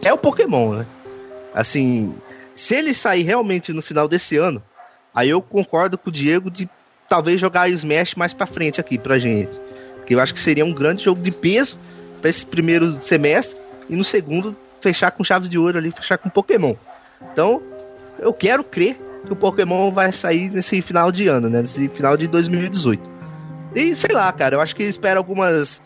[0.04, 0.86] é o Pokémon, né?
[1.54, 2.14] Assim,
[2.54, 4.62] se ele sair realmente no final desse ano,
[5.14, 6.68] aí eu concordo com o Diego de
[7.08, 9.60] talvez jogar Smash mais pra frente aqui pra gente.
[10.06, 11.78] Que eu acho que seria um grande jogo de peso
[12.20, 16.28] para esse primeiro semestre e no segundo fechar com chave de ouro ali, fechar com
[16.28, 16.74] Pokémon.
[17.32, 17.62] Então,
[18.22, 21.60] eu quero crer que o Pokémon vai sair nesse final de ano, né?
[21.60, 23.10] Nesse final de 2018.
[23.74, 25.82] E sei lá, cara, eu acho que espero algumas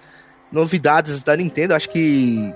[0.51, 1.73] novidades da Nintendo.
[1.73, 2.53] Eu acho que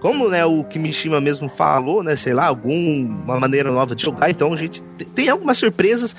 [0.00, 4.52] como né, o Kimishima mesmo falou, né, sei lá, alguma maneira nova de jogar, então
[4.52, 4.82] a gente
[5.14, 6.16] tem algumas surpresas.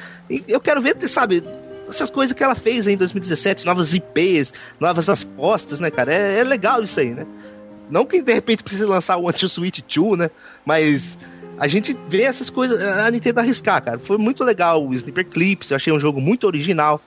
[0.48, 1.44] Eu quero ver, sabe,
[1.90, 6.14] essas coisas que ela fez em 2017, novas IPs, novas apostas, né, cara?
[6.14, 7.26] É, é legal isso aí, né?
[7.90, 10.30] Não que de repente precise lançar o Anti-Switch 2, né?
[10.66, 11.18] Mas
[11.58, 14.00] a gente vê essas coisas, a Nintendo arriscar, cara.
[14.00, 17.02] Foi muito legal o Sniper Clips, eu achei um jogo muito original.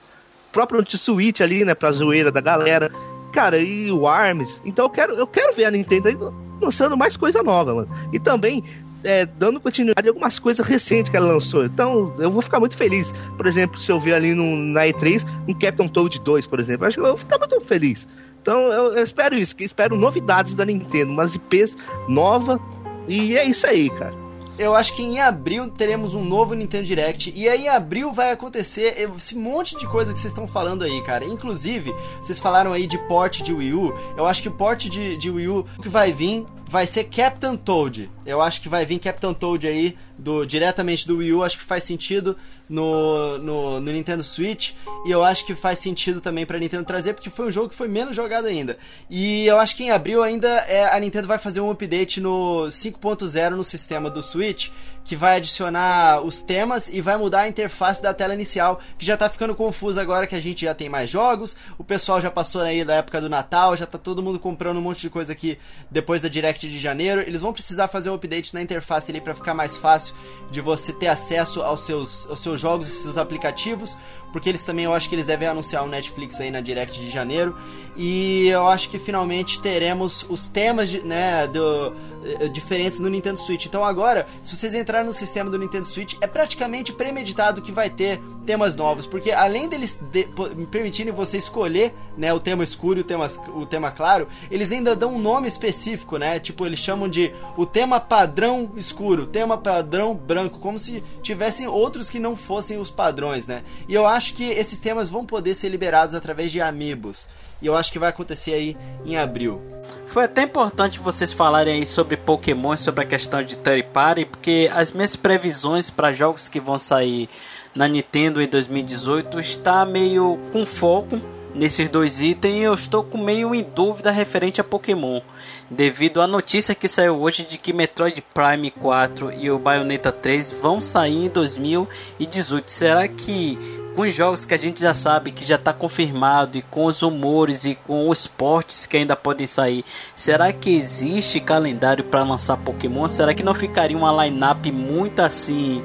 [0.49, 2.91] O próprio Anti-Switch ali, né, pra zoeira da galera.
[3.33, 4.61] Cara, e o ARMS.
[4.65, 7.89] Então eu quero, eu quero ver a Nintendo lançando mais coisa nova, mano.
[8.13, 8.63] E também
[9.03, 11.65] é, dando continuidade a algumas coisas recentes que ela lançou.
[11.65, 13.13] Então, eu vou ficar muito feliz.
[13.35, 16.87] Por exemplo, se eu ver ali no, na E3 um Captain Toad 2, por exemplo.
[16.87, 18.07] Acho que eu vou ficar muito feliz.
[18.41, 22.59] Então, eu, eu espero isso, que espero novidades da Nintendo, umas IPs nova.
[23.07, 24.26] E é isso aí, cara
[24.57, 27.31] eu acho que em abril teremos um novo Nintendo Direct.
[27.35, 31.01] E aí em abril vai acontecer esse monte de coisa que vocês estão falando aí,
[31.03, 31.25] cara.
[31.25, 33.93] Inclusive, vocês falaram aí de port de Wii U.
[34.15, 37.55] Eu acho que o port de, de Wii U que vai vir vai ser Captain
[37.55, 38.11] Toad.
[38.25, 41.43] Eu acho que vai vir Captain Toad aí do diretamente do Wii U.
[41.43, 42.35] Acho que faz sentido
[42.67, 44.73] no, no, no, Nintendo Switch
[45.05, 47.75] e eu acho que faz sentido também para Nintendo trazer porque foi um jogo que
[47.75, 48.77] foi menos jogado ainda.
[49.09, 52.67] E eu acho que em abril ainda é, a Nintendo vai fazer um update no
[52.69, 54.69] 5.0 no sistema do Switch
[55.07, 59.15] que vai adicionar os temas e vai mudar a interface da tela inicial, que já
[59.15, 62.59] tá ficando confuso agora que a gente já tem mais jogos, o pessoal já passou
[62.59, 65.57] aí da época do Natal, já tá todo mundo comprando um monte de coisa aqui
[65.89, 67.21] depois da Direct de janeiro.
[67.21, 70.15] Eles vão precisar fazer um update na interface ali para ficar mais fácil
[70.49, 73.97] de você ter acesso aos seus, aos seus jogos e seus aplicativos,
[74.31, 77.09] porque eles também eu acho que eles devem anunciar o Netflix aí na Direct de
[77.09, 77.55] janeiro.
[77.95, 83.39] E eu acho que finalmente teremos os temas de, né, do, eh, diferentes no Nintendo
[83.39, 83.65] Switch.
[83.65, 87.89] Então agora, se vocês entrarem no sistema do Nintendo Switch, é praticamente premeditado que vai
[87.89, 90.27] ter temas novos, porque além deles de,
[90.71, 94.95] permitirem você escolher né, o tema escuro e o tema, o tema claro, eles ainda
[94.95, 96.39] dão um nome específico, né?
[96.39, 102.09] Tipo, eles chamam de o tema padrão escuro, tema padrão branco, como se tivessem outros
[102.09, 103.63] que não fossem os padrões, né?
[103.87, 107.27] E eu acho que esses temas vão poder ser liberados através de amiibos.
[107.61, 109.61] E eu acho que vai acontecer aí em abril.
[110.05, 114.25] Foi até importante vocês falarem aí sobre Pokémon e sobre a questão de third party,
[114.25, 117.29] porque as minhas previsões para jogos que vão sair
[117.73, 121.19] na Nintendo em 2018 está meio com foco
[121.57, 125.21] nesses dois itens, eu estou com meio em dúvida referente a Pokémon,
[125.69, 130.53] devido à notícia que saiu hoje de que Metroid Prime 4 e o Bayonetta 3
[130.61, 132.69] vão sair em 2018.
[132.71, 133.57] Será que
[133.95, 137.01] com os jogos que a gente já sabe que já está confirmado e com os
[137.01, 139.83] rumores e com os portes que ainda podem sair,
[140.15, 143.07] será que existe calendário para lançar Pokémon?
[143.07, 145.83] Será que não ficaria uma line-up muito assim?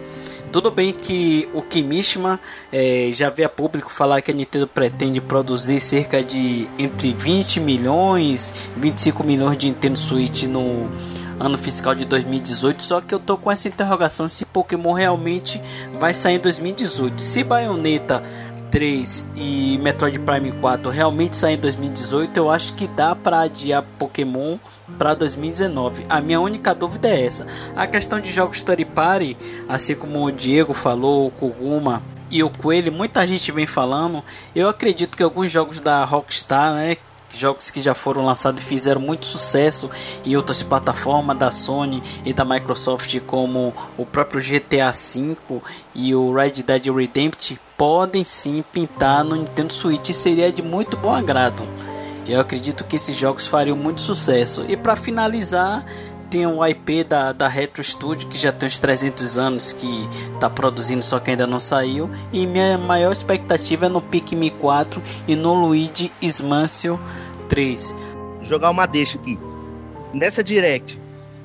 [0.53, 2.39] Tudo bem que o Kimishima
[2.71, 7.59] é, já vê a público falar que a Nintendo pretende produzir cerca de entre 20
[7.59, 10.91] milhões e 25 milhões de Nintendo Switch no
[11.41, 15.61] ano fiscal de 2018, só que eu tô com essa interrogação se Pokémon realmente
[15.99, 17.21] vai sair em 2018.
[17.21, 18.23] Se Bayonetta
[18.73, 23.85] 3 e Metroid Prime 4 realmente sair em 2018, eu acho que dá para adiar
[23.99, 24.57] Pokémon
[24.99, 26.07] para 2019.
[26.09, 27.47] A minha única dúvida é essa.
[27.77, 29.37] A questão de jogos Story Party,
[29.69, 34.25] assim como o Diego falou, o Koguma e o Coelho, muita gente vem falando.
[34.57, 36.97] Eu acredito que alguns jogos da Rockstar, né,
[37.35, 39.91] jogos que já foram lançados e fizeram muito sucesso
[40.25, 45.37] em outras plataformas da Sony e da Microsoft, como o próprio GTA V
[45.95, 50.97] e o Red Dead Redemption, podem sim pintar no Nintendo Switch e seria de muito
[50.97, 51.65] bom agrado.
[52.29, 54.65] Eu acredito que esses jogos fariam muito sucesso.
[54.69, 55.85] E para finalizar,
[56.31, 60.49] tem um IP da, da Retro Studio que já tem uns 300 anos que está
[60.49, 62.09] produzindo, só que ainda não saiu.
[62.33, 66.97] E minha maior expectativa é no Pikmin 4 e no Luigi Mansion
[67.49, 67.93] 3.
[68.43, 69.37] Jogar uma deixa aqui.
[70.15, 71.01] Nessa Direct,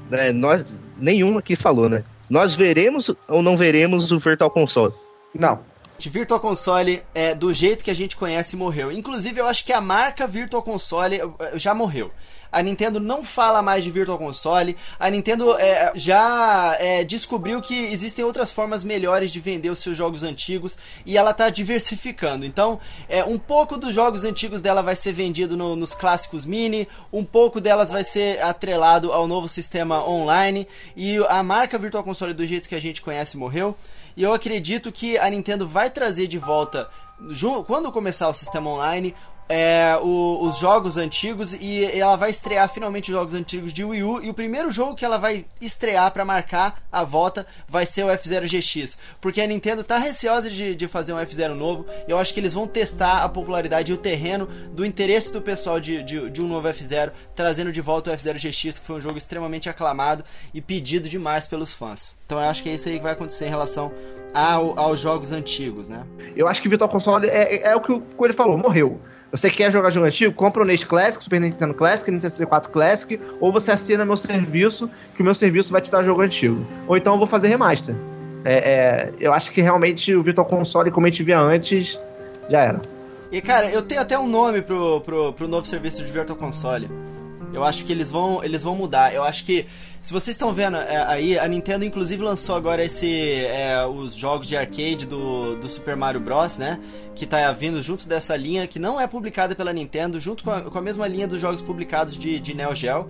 [0.07, 0.63] né, nós,
[0.99, 2.03] nenhum aqui falou, né?
[2.29, 4.93] Nós veremos ou não veremos o Virtual Console?
[5.33, 5.59] Não.
[5.99, 8.91] Virtual Console é do jeito que a gente conhece morreu.
[8.91, 11.19] Inclusive, eu acho que a marca Virtual Console
[11.55, 12.11] já morreu
[12.51, 17.75] a Nintendo não fala mais de Virtual Console, a Nintendo é, já é, descobriu que
[17.75, 22.45] existem outras formas melhores de vender os seus jogos antigos e ela está diversificando.
[22.45, 26.87] Então, é, um pouco dos jogos antigos dela vai ser vendido no, nos clássicos mini,
[27.11, 32.33] um pouco delas vai ser atrelado ao novo sistema online e a marca Virtual Console
[32.33, 33.75] do jeito que a gente conhece morreu.
[34.17, 36.89] E eu acredito que a Nintendo vai trazer de volta
[37.67, 39.13] quando começar o sistema online,
[39.49, 44.03] é, o, os jogos antigos e ela vai estrear finalmente os jogos antigos de Wii
[44.03, 48.03] U e o primeiro jogo que ela vai estrear para marcar a volta vai ser
[48.03, 52.11] o F-Zero GX, porque a Nintendo tá receosa de, de fazer um F-Zero novo e
[52.11, 55.79] eu acho que eles vão testar a popularidade e o terreno do interesse do pessoal
[55.79, 59.01] de, de, de um novo F-Zero, trazendo de volta o F-Zero GX, que foi um
[59.01, 62.17] jogo extremamente aclamado e pedido demais pelos fãs.
[62.25, 63.91] Então eu acho que é isso aí que vai acontecer em relação
[64.33, 66.05] ao, aos jogos antigos, né?
[66.35, 68.99] Eu acho que Virtual Console é, é, é o que o Coelho falou, morreu.
[69.31, 70.33] Você quer jogar jogo antigo?
[70.33, 74.89] Compra o NES Classic, Super Nintendo Classic, Nintendo 64 Classic, ou você assina meu serviço,
[75.15, 76.65] que o meu serviço vai te dar jogo antigo.
[76.87, 77.95] Ou então eu vou fazer remaster.
[78.45, 81.99] É, é, eu acho que realmente o Virtual Console, como a gente via antes,
[82.49, 82.81] já era.
[83.29, 86.89] E cara, eu tenho até um nome pro, pro, pro novo serviço de Virtual Console.
[87.53, 89.13] Eu acho que eles vão, eles vão mudar.
[89.13, 89.65] Eu acho que
[90.07, 94.47] se vocês estão vendo é, aí, a Nintendo inclusive lançou agora esse é, os jogos
[94.47, 96.79] de arcade do, do Super Mario Bros, né?
[97.13, 100.61] Que tá vindo junto dessa linha que não é publicada pela Nintendo, junto com a,
[100.61, 103.09] com a mesma linha dos jogos publicados de, de Neo Geo.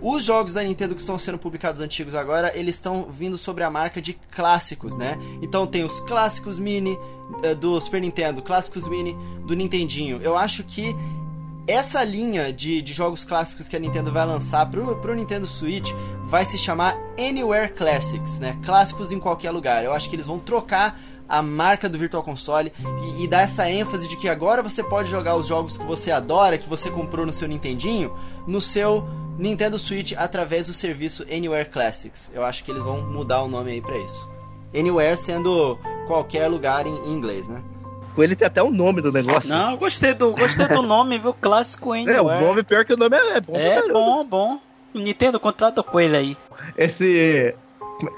[0.00, 3.70] Os jogos da Nintendo que estão sendo publicados antigos agora, eles estão vindo sobre a
[3.70, 5.18] marca de clássicos, né?
[5.42, 6.96] Então tem os clássicos mini
[7.42, 10.20] é, do Super Nintendo, clássicos mini do Nintendinho.
[10.22, 10.94] Eu acho que
[11.66, 15.90] essa linha de, de jogos clássicos que a Nintendo vai lançar pro, pro Nintendo Switch
[16.24, 18.56] vai se chamar Anywhere Classics, né?
[18.64, 19.84] Clássicos em qualquer lugar.
[19.84, 20.98] Eu acho que eles vão trocar
[21.28, 25.10] a marca do Virtual Console e, e, dar essa ênfase de que agora você pode
[25.10, 29.04] jogar os jogos que você adora, que você comprou no seu Nintendinho, no seu
[29.36, 32.30] Nintendo Switch através do serviço Anywhere Classics.
[32.32, 34.30] Eu acho que eles vão mudar o nome aí para isso.
[34.72, 37.62] Anywhere sendo qualquer lugar em, em inglês, né?
[38.22, 39.50] Ele tem até o nome do negócio.
[39.50, 41.34] Não, gostei do, gostei do nome, viu?
[41.34, 42.18] Clássico Anywhere.
[42.18, 43.56] É, o nome pior que o nome é, é bom.
[43.56, 44.60] É bom, bom.
[44.94, 46.36] Nintendo, contrata com ele aí.
[46.76, 47.54] Esse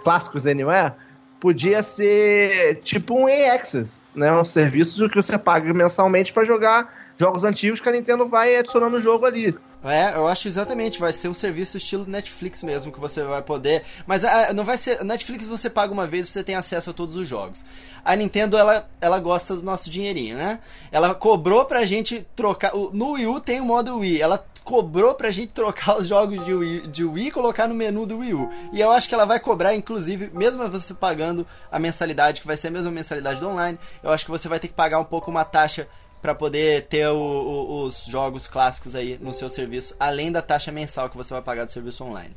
[0.02, 0.92] Clássicos Anywhere
[1.40, 4.32] podia ser tipo um EA-Access, né?
[4.32, 8.96] Um serviço que você paga mensalmente para jogar jogos antigos que a Nintendo vai adicionando
[8.96, 9.50] o jogo ali.
[9.84, 13.84] É, eu acho exatamente, vai ser um serviço estilo Netflix mesmo, que você vai poder.
[14.06, 15.04] Mas a, não vai ser.
[15.04, 17.64] Netflix você paga uma vez e você tem acesso a todos os jogos.
[18.04, 20.60] A Nintendo, ela, ela gosta do nosso dinheirinho, né?
[20.90, 22.72] Ela cobrou pra gente trocar.
[22.92, 24.20] No Wii U tem o modo Wii.
[24.20, 28.04] Ela cobrou pra gente trocar os jogos de Wii, de Wii e colocar no menu
[28.04, 28.50] do Wii U.
[28.72, 32.56] E eu acho que ela vai cobrar, inclusive, mesmo você pagando a mensalidade, que vai
[32.56, 35.04] ser a mesma mensalidade do online, eu acho que você vai ter que pagar um
[35.04, 35.88] pouco uma taxa
[36.20, 40.72] para poder ter o, o, os jogos clássicos aí no seu serviço, além da taxa
[40.72, 42.36] mensal que você vai pagar do serviço online.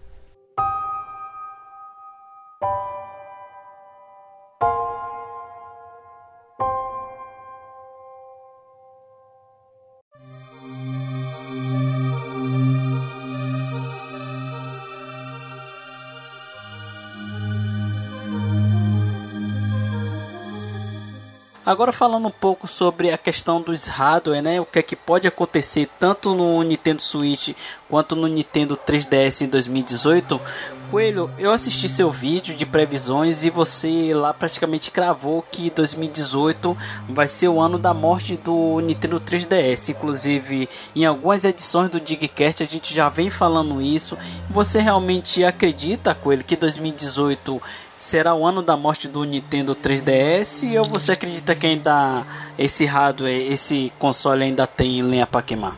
[21.72, 24.60] Agora falando um pouco sobre a questão dos hardware, né?
[24.60, 27.56] O que é que pode acontecer tanto no Nintendo Switch
[27.88, 30.42] quanto no Nintendo 3DS em 2018.
[30.92, 37.30] Coelho, eu assisti seu vídeo de previsões e você lá praticamente cravou que 2018 vai
[37.30, 39.92] ser o ano da morte do Nintendo 3DS.
[39.92, 44.18] Inclusive, em algumas edições do Digcast a gente já vem falando isso.
[44.50, 47.62] Você realmente acredita, Coelho, que 2018
[48.02, 52.26] será o ano da morte do Nintendo 3DS ou você acredita que ainda
[52.58, 55.78] esse hardware, esse console ainda tem lenha para queimar?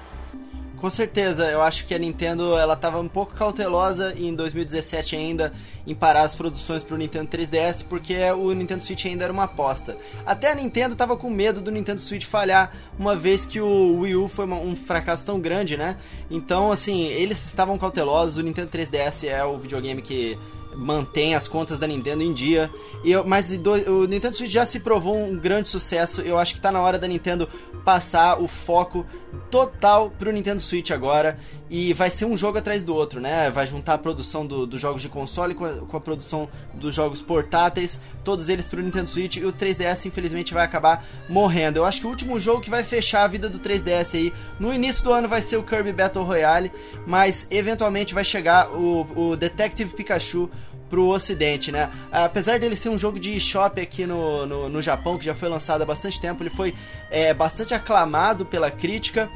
[0.77, 5.53] Com certeza, eu acho que a Nintendo ela estava um pouco cautelosa em 2017 ainda
[5.85, 9.43] em parar as produções para o Nintendo 3DS porque o Nintendo Switch ainda era uma
[9.43, 9.97] aposta.
[10.25, 14.15] Até a Nintendo estava com medo do Nintendo Switch falhar uma vez que o Wii
[14.15, 15.97] U foi um fracasso tão grande, né?
[16.31, 18.37] Então, assim, eles estavam cautelosos.
[18.37, 20.37] O Nintendo 3DS é o videogame que
[20.75, 22.69] mantém as contas da Nintendo em dia.
[23.03, 26.21] E eu, mas do, o Nintendo Switch já se provou um grande sucesso.
[26.21, 27.47] Eu acho que está na hora da Nintendo
[27.83, 29.05] passar o foco
[29.49, 31.37] total pro Nintendo Switch agora.
[31.69, 33.49] E vai ser um jogo atrás do outro, né?
[33.49, 36.93] Vai juntar a produção dos do jogos de console com a, com a, produção dos
[36.93, 39.37] jogos portáteis, todos eles pro Nintendo Switch.
[39.37, 41.77] E o 3DS, infelizmente, vai acabar morrendo.
[41.77, 44.73] Eu acho que o último jogo que vai fechar a vida do 3DS aí no
[44.73, 46.71] início do ano vai ser o Kirby Battle Royale.
[47.07, 50.49] Mas eventualmente vai chegar o, o Detective Pikachu
[50.93, 51.89] pro ocidente, né?
[52.11, 55.49] Apesar dele ser um jogo de eShop aqui no, no, no, Japão, que já foi
[55.49, 56.75] lançado há bastante tempo, ele foi
[57.09, 59.27] é, bastante aclamado pela crítica.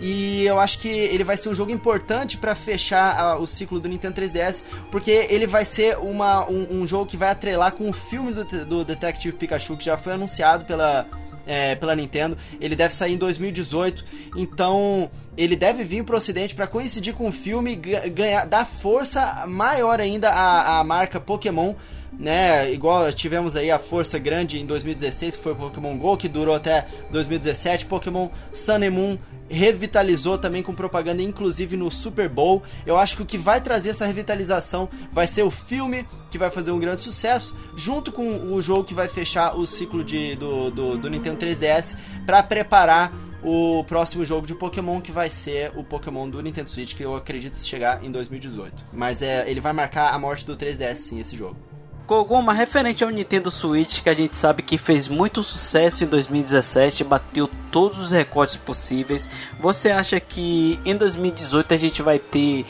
[0.00, 3.78] E eu acho que ele vai ser um jogo importante para fechar a, o ciclo
[3.78, 7.90] do Nintendo 3DS, porque ele vai ser uma, um, um jogo que vai atrelar com
[7.90, 11.06] o filme do, do Detective Pikachu, que já foi anunciado pela,
[11.46, 12.36] é, pela Nintendo.
[12.60, 14.04] Ele deve sair em 2018,
[14.36, 19.44] então ele deve vir para o Ocidente para coincidir com o filme, ganhar, dar força
[19.46, 21.74] maior ainda à, à marca Pokémon
[22.18, 22.70] né?
[22.72, 26.86] Igual tivemos aí a força grande em 2016, que foi Pokémon GO, que durou até
[27.10, 27.86] 2017.
[27.86, 29.18] Pokémon Sun and Moon
[29.52, 32.62] revitalizou também com propaganda, inclusive no Super Bowl.
[32.86, 36.50] Eu acho que o que vai trazer essa revitalização vai ser o filme, que vai
[36.50, 40.70] fazer um grande sucesso, junto com o jogo que vai fechar o ciclo de, do,
[40.70, 43.12] do, do Nintendo 3DS, para preparar
[43.42, 47.14] o próximo jogo de Pokémon que vai ser o Pokémon do Nintendo Switch, que eu
[47.14, 48.86] acredito chegar em 2018.
[48.92, 51.71] Mas é, ele vai marcar a morte do 3DS sim, esse jogo.
[52.06, 57.04] Koguma, referente ao Nintendo Switch, que a gente sabe que fez muito sucesso em 2017,
[57.04, 59.28] bateu todos os recordes possíveis.
[59.60, 62.66] Você acha que em 2018 a gente vai ter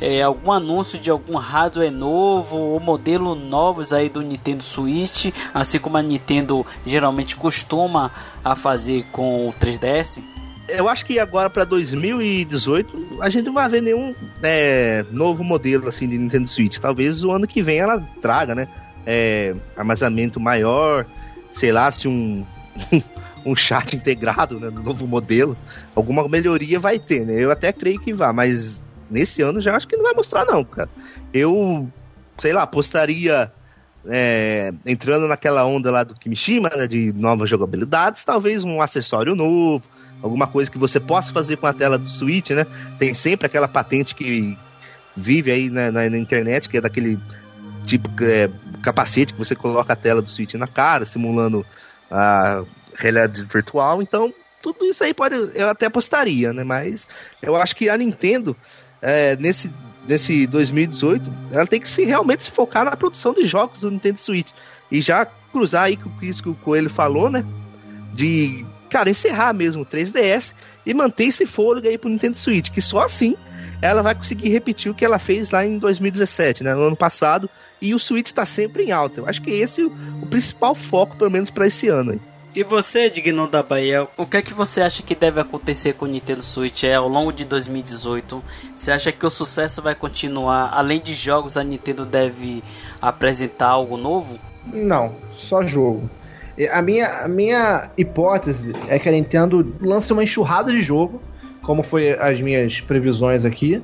[0.00, 5.78] é, algum anúncio de algum hardware novo ou modelo novos aí do Nintendo Switch, assim
[5.78, 8.10] como a Nintendo geralmente costuma
[8.44, 10.22] a fazer com o 3DS?
[10.68, 15.88] Eu acho que agora para 2018 a gente não vai ver nenhum é, novo modelo
[15.88, 16.78] assim de Nintendo Switch.
[16.78, 18.68] Talvez o ano que vem ela traga, né?
[19.06, 21.06] é, armazenamento maior,
[21.48, 22.44] sei lá, se um,
[23.46, 25.56] um chat integrado né, no novo modelo,
[25.94, 27.34] alguma melhoria vai ter, né?
[27.34, 30.64] Eu até creio que vá, mas nesse ano já acho que não vai mostrar, não,
[30.64, 30.90] cara.
[31.32, 31.88] Eu,
[32.36, 33.52] sei lá, apostaria.
[34.08, 39.88] É, entrando naquela onda lá do Kimishima, né, de novas jogabilidades, talvez um acessório novo,
[40.22, 42.66] alguma coisa que você possa fazer com a tela do Switch, né?
[42.98, 44.58] Tem sempre aquela patente que
[45.16, 47.18] vive aí na, na, na internet, que é daquele
[47.84, 48.50] tipo é,
[48.82, 51.64] capacete que você coloca a tela do Switch na cara, simulando
[52.10, 54.02] a realidade virtual.
[54.02, 55.34] Então, tudo isso aí pode.
[55.54, 56.64] Eu até apostaria, né?
[56.64, 57.08] Mas
[57.40, 58.56] eu acho que a Nintendo,
[59.00, 59.72] é, nesse,
[60.06, 64.18] nesse 2018, ela tem que se realmente se focar na produção de jogos do Nintendo
[64.18, 64.50] Switch.
[64.90, 67.44] E já cruzar aí com isso que o Coelho falou, né?
[68.12, 72.80] De, cara, encerrar mesmo o 3DS e manter esse fôlego aí pro Nintendo Switch, que
[72.80, 73.36] só assim
[73.82, 77.48] ela vai conseguir repetir o que ela fez lá em 2017, né, no ano passado,
[77.80, 79.20] e o Switch está sempre em alta.
[79.20, 82.12] Eu acho que esse é o, o principal foco, pelo menos para esse ano.
[82.12, 82.20] Aí.
[82.56, 86.06] E você, Digno da Bahia, o que é que você acha que deve acontecer com
[86.06, 88.42] o Nintendo Switch é, ao longo de 2018?
[88.74, 90.70] Você acha que o sucesso vai continuar?
[90.72, 92.64] Além de jogos, a Nintendo deve
[92.98, 94.38] apresentar algo novo?
[94.72, 96.08] Não, só jogo.
[96.72, 101.20] A minha, a minha hipótese é que a Nintendo lance uma enxurrada de jogo
[101.66, 103.82] como foi as minhas previsões aqui.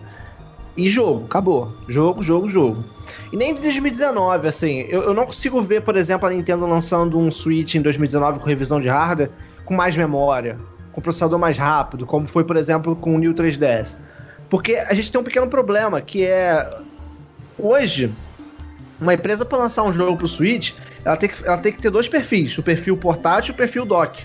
[0.76, 1.72] E jogo, acabou.
[1.88, 2.84] Jogo, jogo, jogo.
[3.32, 7.18] E nem de 2019, assim, eu, eu não consigo ver, por exemplo, a Nintendo lançando
[7.18, 9.30] um Switch em 2019 com revisão de hardware
[9.64, 10.58] com mais memória,
[10.92, 13.98] com processador mais rápido, como foi, por exemplo, com o New 3DS.
[14.48, 16.70] Porque a gente tem um pequeno problema, que é
[17.58, 18.12] hoje
[19.02, 20.72] uma empresa para lançar um jogo pro Switch,
[21.04, 23.84] ela tem, que, ela tem que ter dois perfis, o perfil portátil e o perfil
[23.84, 24.24] dock.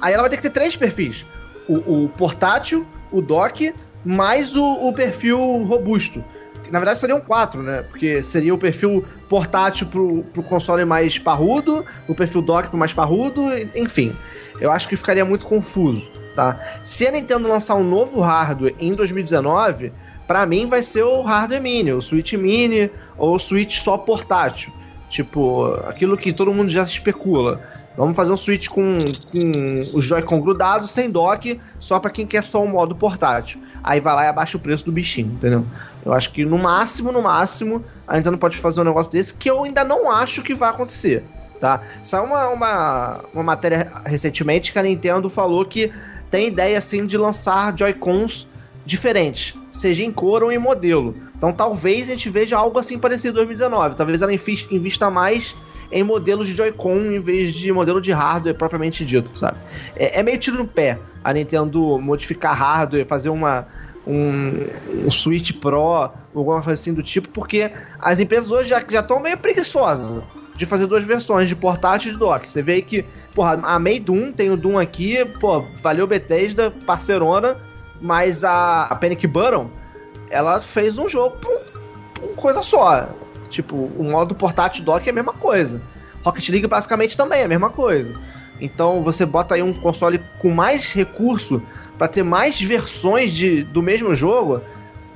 [0.00, 1.24] Aí ela vai ter que ter três perfis
[1.68, 6.24] o, o portátil, o dock, mais o, o perfil robusto.
[6.70, 7.82] Na verdade seriam quatro, né?
[7.82, 12.92] Porque seria o perfil portátil pro, pro console mais parrudo, o perfil dock pro mais
[12.92, 14.16] parrudo, enfim.
[14.60, 16.58] Eu acho que ficaria muito confuso, tá?
[16.82, 19.92] Se a Nintendo lançar um novo hardware em 2019,
[20.28, 24.70] para mim vai ser o hardware mini, o Switch Mini ou o Switch só portátil.
[25.08, 27.62] Tipo, aquilo que todo mundo já especula.
[27.96, 28.98] Vamos fazer um Switch com,
[29.32, 33.60] com os Joy-Con grudados, sem dock, só para quem quer só o modo portátil.
[33.82, 35.64] Aí vai lá e abaixa o preço do bichinho, entendeu?
[36.04, 39.50] Eu acho que no máximo, no máximo, a Nintendo pode fazer um negócio desse que
[39.50, 41.24] eu ainda não acho que vai acontecer,
[41.58, 41.82] tá?
[42.02, 45.90] Saiu uma, uma, uma matéria recentemente que a Nintendo falou que
[46.30, 48.46] tem ideia, assim, de lançar Joy-Cons
[48.84, 51.14] diferentes, seja em cor ou em modelo.
[51.36, 53.96] Então talvez a gente veja algo assim parecido em 2019.
[53.96, 55.54] Talvez ela invista mais
[55.90, 59.56] em modelos de Joy-Con em vez de modelo de hardware propriamente dito, sabe?
[59.96, 63.66] É, é, meio tiro no pé a Nintendo modificar hardware, fazer uma,
[64.06, 64.52] um,
[65.06, 69.38] um Switch Pro, alguma coisa assim do tipo, porque as empresas hoje já estão meio
[69.38, 70.22] preguiçosas
[70.58, 72.50] de fazer duas versões, de portátil e de dock.
[72.50, 76.72] Você vê aí que, porra, a May Doom, tem o Doom aqui, pô, valeu Bethesda,
[76.84, 77.56] parcerona,
[78.00, 79.70] mas a, a Panic Button,
[80.30, 83.08] ela fez um jogo com coisa só.
[83.48, 85.80] Tipo, o modo portátil dock é a mesma coisa.
[86.24, 88.14] Rocket League basicamente também é a mesma coisa.
[88.60, 91.62] Então você bota aí um console com mais recurso
[91.96, 94.60] para ter mais versões de, do mesmo jogo,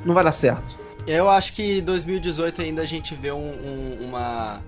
[0.04, 0.78] não vai dar certo.
[1.06, 4.60] Eu acho que em 2018 ainda a gente vê um, um, uma,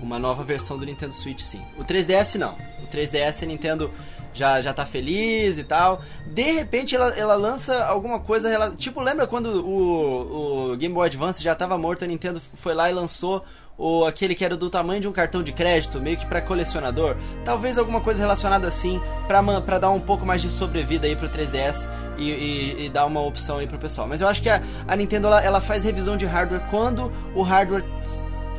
[0.00, 1.62] uma nova versão do Nintendo Switch, sim.
[1.76, 2.54] O 3DS não.
[2.82, 3.90] O 3DS a Nintendo
[4.34, 6.02] já, já tá feliz e tal.
[6.26, 8.48] De repente ela, ela lança alguma coisa.
[8.48, 12.74] Ela, tipo, lembra quando o, o Game Boy Advance já tava morto, a Nintendo foi
[12.74, 13.44] lá e lançou
[13.78, 17.16] o aquele que era do tamanho de um cartão de crédito, meio que para colecionador.
[17.44, 21.88] Talvez alguma coisa relacionada assim, para dar um pouco mais de sobrevida aí pro 3DS
[22.18, 24.06] e, e, e, dar uma opção aí pro pessoal.
[24.06, 27.42] Mas eu acho que a, a Nintendo ela, ela faz revisão de hardware quando o
[27.42, 27.84] hardware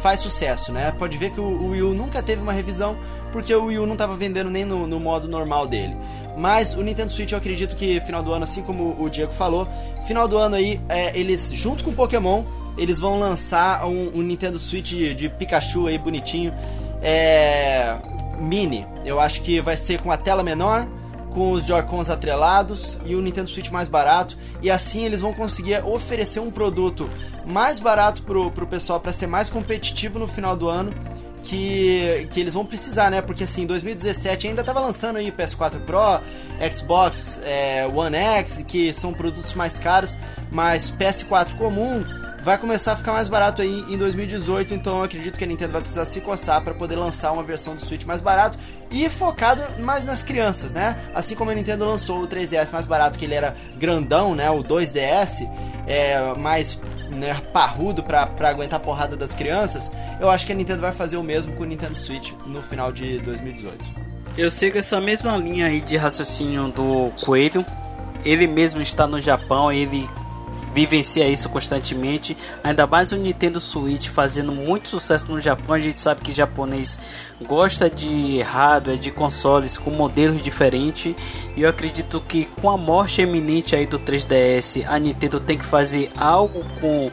[0.03, 0.91] faz sucesso, né?
[0.91, 2.97] Pode ver que o, Wii U nunca teve uma revisão
[3.31, 5.95] porque o Wii U não estava vendendo nem no, no, modo normal dele.
[6.37, 9.65] Mas o Nintendo Switch eu acredito que final do ano, assim como o Diego falou,
[10.05, 12.43] final do ano aí, é, eles junto com o Pokémon,
[12.77, 16.53] eles vão lançar um, um Nintendo Switch de, de, Pikachu aí bonitinho,
[17.01, 17.95] é,
[18.37, 18.85] mini.
[19.05, 20.85] Eu acho que vai ser com a tela menor,
[21.33, 24.37] com os Joy-Cons atrelados e o Nintendo Switch mais barato.
[24.61, 27.09] E assim eles vão conseguir oferecer um produto
[27.45, 30.93] mais barato pro, pro pessoal para ser mais competitivo no final do ano
[31.43, 33.21] que, que eles vão precisar, né?
[33.21, 36.21] Porque assim, 2017 ainda tava lançando aí PS4 Pro,
[36.73, 40.15] Xbox é, One X, que são produtos mais caros,
[40.51, 42.03] mas PS4 comum
[42.43, 45.71] vai começar a ficar mais barato aí em 2018, então eu acredito que a Nintendo
[45.71, 48.57] vai precisar se coçar para poder lançar uma versão do Switch mais barato
[48.91, 50.99] e focado mais nas crianças, né?
[51.15, 54.49] Assim como a Nintendo lançou o 3DS mais barato, que ele era grandão, né?
[54.51, 55.49] O 2DS,
[55.87, 59.89] é, mais né, parrudo pra aguentar a porrada das crianças,
[60.19, 62.91] eu acho que a Nintendo vai fazer o mesmo com o Nintendo Switch no final
[62.91, 64.03] de 2018.
[64.37, 67.65] Eu sigo essa mesma linha aí de raciocínio do Coelho.
[68.25, 70.09] Ele mesmo está no Japão, ele
[70.73, 72.35] vivencia isso constantemente.
[72.63, 75.75] Ainda mais o Nintendo Switch fazendo muito sucesso no Japão.
[75.75, 76.99] A gente sabe que japonês
[77.45, 81.15] gosta de hardware, de consoles com modelos diferentes.
[81.55, 85.65] E eu acredito que com a morte eminente aí do 3DS, a Nintendo tem que
[85.65, 87.09] fazer algo com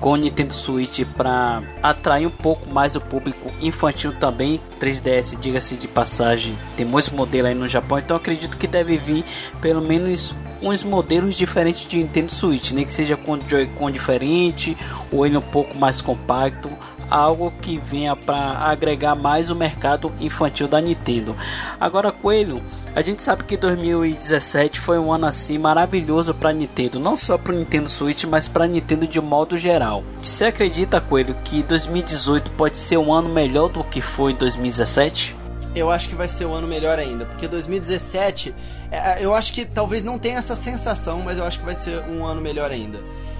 [0.00, 4.58] com o Nintendo Switch para atrair um pouco mais o público infantil também.
[4.80, 9.24] 3DS, diga-se de passagem, tem muitos modelos aí no Japão, então acredito que deve vir
[9.60, 14.76] pelo menos uns modelos diferentes de Nintendo Switch, nem que seja com Joy-Con diferente
[15.10, 16.70] ou ele um pouco mais compacto,
[17.10, 21.36] algo que venha para agregar mais o mercado infantil da Nintendo.
[21.80, 22.62] Agora, Coelho,
[22.94, 27.54] a gente sabe que 2017 foi um ano assim maravilhoso para Nintendo, não só para
[27.54, 30.04] Nintendo Switch, mas para Nintendo de modo geral.
[30.22, 35.39] Você acredita, Coelho, que 2018 pode ser um ano melhor do que foi 2017?
[35.74, 38.54] Eu acho que vai ser um ano melhor ainda, porque 2017,
[38.90, 42.02] é, eu acho que talvez não tenha essa sensação, mas eu acho que vai ser
[42.04, 42.98] um ano melhor ainda.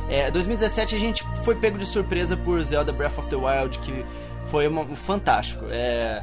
[0.08, 4.04] É, 2017 a gente foi pego de surpresa por Zelda Breath of the Wild, que
[4.44, 5.64] foi uma, um fantástico.
[5.70, 6.22] É,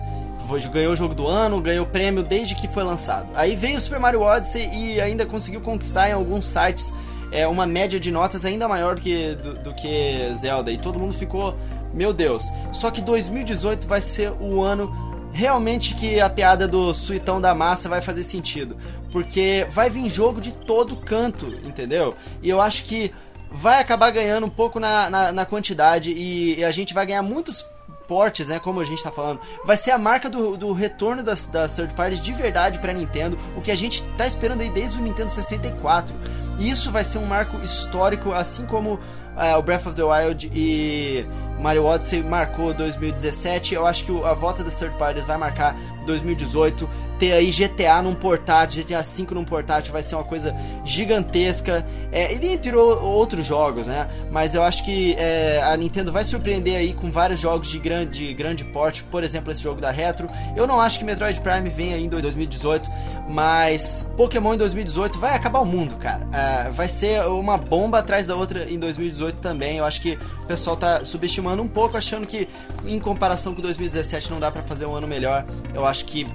[0.72, 3.28] ganhou o jogo do ano, ganhou prêmio desde que foi lançado.
[3.36, 6.94] Aí veio o Super Mario Odyssey e ainda conseguiu conquistar em alguns sites
[7.32, 10.72] é, uma média de notas ainda maior do que, do, do que Zelda.
[10.72, 11.58] E todo mundo ficou,
[11.94, 12.46] meu Deus.
[12.72, 15.07] Só que 2018 vai ser o ano
[15.38, 18.76] realmente que a piada do suitão da massa vai fazer sentido.
[19.12, 22.16] Porque vai vir jogo de todo canto, entendeu?
[22.42, 23.14] E eu acho que
[23.52, 27.22] vai acabar ganhando um pouco na, na, na quantidade e, e a gente vai ganhar
[27.22, 27.64] muitos
[28.08, 28.60] portes, né?
[28.60, 31.94] Como a gente tá falando, vai ser a marca do, do retorno das, das third
[31.94, 35.30] parties de verdade pra Nintendo, o que a gente tá esperando aí desde o Nintendo
[35.30, 36.16] 64.
[36.58, 40.52] E isso vai ser um marco histórico, assim como uh, o Breath of the Wild
[40.52, 41.28] e
[41.60, 43.74] Mario Odyssey marcou 2017.
[43.74, 46.88] Eu acho que a volta das third parties vai marcar 2018
[47.18, 51.86] ter aí GTA num portátil, GTA V num portátil vai ser uma coisa gigantesca.
[52.12, 54.08] É, ele entrou outros jogos, né?
[54.32, 58.28] Mas eu acho que é, a Nintendo vai surpreender aí com vários jogos de grande,
[58.28, 60.30] de grande porte, por exemplo, esse jogo da Retro.
[60.56, 62.90] Eu não acho que Metroid Prime venha aí em 2018,
[63.28, 66.28] mas Pokémon em 2018 vai acabar o mundo, cara.
[66.32, 69.78] É, vai ser uma bomba atrás da outra em 2018 também.
[69.78, 72.48] Eu acho que o pessoal tá subestimando um pouco, achando que
[72.86, 75.46] em comparação com 2017 não dá para fazer um ano melhor.
[75.74, 76.26] Eu acho que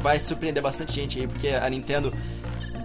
[0.00, 2.12] vai surpreender bastante gente aí, porque a Nintendo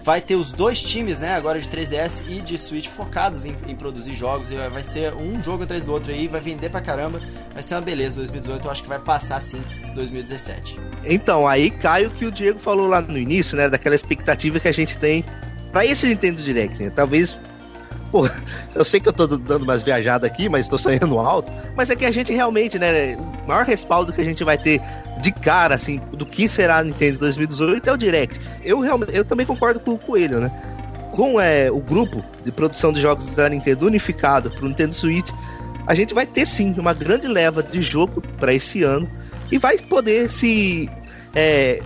[0.04, 3.74] vai ter os dois times, né, agora de 3DS e de Switch focados em, em,
[3.74, 7.20] produzir jogos, e vai ser um jogo atrás do outro aí, vai vender pra caramba,
[7.52, 9.60] vai ser uma beleza 2018, eu acho que vai passar sim
[9.96, 10.78] 2017.
[11.04, 14.68] Então, aí cai o que o Diego falou lá no início, né, daquela expectativa que
[14.68, 15.24] a gente tem
[15.72, 16.90] para esse Nintendo Direct, né?
[16.94, 17.38] Talvez
[18.10, 18.28] Pô,
[18.74, 21.52] eu sei que eu tô dando umas viajadas aqui, mas tô sonhando alto.
[21.76, 23.16] Mas é que a gente realmente, né?
[23.16, 24.80] O maior respaldo que a gente vai ter
[25.20, 28.38] de cara, assim, do que será a Nintendo 2018 é o Direct.
[28.62, 30.50] Eu, realmente, eu também concordo com o Coelho, né?
[31.12, 35.30] Com é, o grupo de produção de jogos da Nintendo unificado pro Nintendo Switch,
[35.86, 39.08] a gente vai ter sim uma grande leva de jogo para esse ano
[39.50, 40.90] e vai poder se
[41.34, 41.80] é,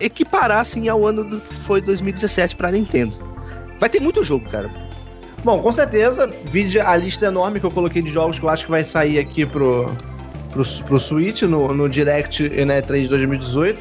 [0.00, 3.16] equiparar assim ao ano do que foi 2017 para Nintendo.
[3.78, 4.83] Vai ter muito jogo, cara.
[5.44, 8.64] Bom, com certeza, vide a lista enorme que eu coloquei de jogos que eu acho
[8.64, 9.84] que vai sair aqui pro,
[10.50, 13.78] pro, pro Switch no, no Direct e na E3 de 2018.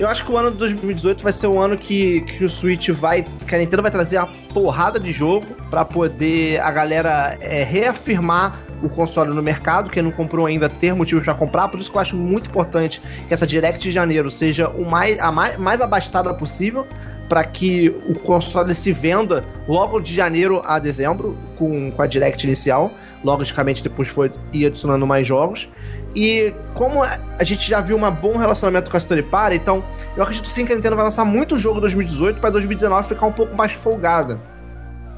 [0.00, 2.90] Eu acho que o ano de 2018 vai ser o ano que, que o Switch
[2.90, 3.22] vai.
[3.22, 8.58] que a Nintendo vai trazer uma porrada de jogo para poder a galera é, reafirmar
[8.82, 9.88] o console no mercado.
[9.88, 11.68] Quem não comprou ainda ter motivos para comprar.
[11.68, 15.18] Por isso que eu acho muito importante que essa Direct de janeiro seja o mais,
[15.20, 16.84] a mais, mais abastada possível
[17.28, 22.46] para que o console se venda logo de janeiro a dezembro, com, com a Direct
[22.46, 22.90] inicial.
[23.24, 25.68] Logicamente, depois foi ir adicionando mais jogos.
[26.14, 29.82] E como a gente já viu um bom relacionamento com a Story Party, então
[30.16, 33.26] eu acredito sim que a Nintendo vai lançar muito jogo em 2018 para 2019 ficar
[33.26, 34.40] um pouco mais folgada.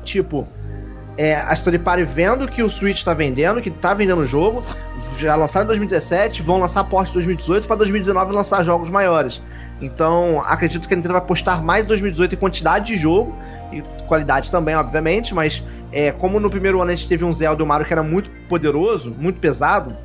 [0.02, 0.48] Tipo,
[1.16, 4.64] é, a Story Party vendo que o Switch está vendendo, que está vendendo o jogo,
[5.18, 9.40] já lançaram em 2017, vão lançar porte em 2018 para 2019 lançar jogos maiores.
[9.80, 13.34] Então, acredito que a Nintendo vai postar mais em 2018 em quantidade de jogo
[13.72, 15.62] e qualidade também, obviamente, mas
[15.92, 18.02] é, como no primeiro ano a gente teve um Zelda e um Mario que era
[18.02, 19.96] muito poderoso, muito pesado,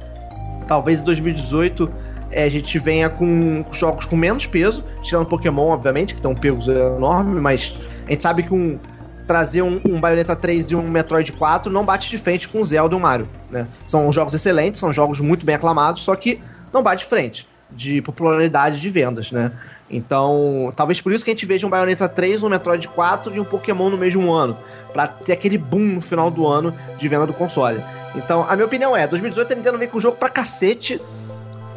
[0.68, 1.92] talvez em 2018
[2.32, 6.36] é, a gente venha com jogos com menos peso, tirando Pokémon, obviamente, que tem um
[6.36, 7.74] peso enorme, mas
[8.08, 8.80] a gente sabe que um
[9.26, 12.66] trazer um, um Bayonetta 3 e um Metroid 4 não bate de frente com o
[12.66, 13.66] Zelda e o Mario, né?
[13.88, 16.42] São jogos excelentes, são jogos muito bem aclamados, só que
[16.74, 19.52] não bate de frente de popularidade de vendas, né?
[19.90, 23.40] Então, talvez por isso que a gente veja um Bayonetta 3, um Metroid 4 e
[23.40, 24.58] um Pokémon no mesmo ano,
[24.92, 27.84] para ter aquele boom no final do ano de venda do console.
[28.16, 31.02] Então, a minha opinião é, 2018 a Nintendo vem com o jogo pra cacete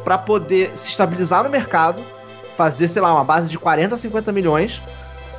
[0.03, 2.03] para poder se estabilizar no mercado,
[2.55, 4.81] fazer, sei lá, uma base de 40 50 milhões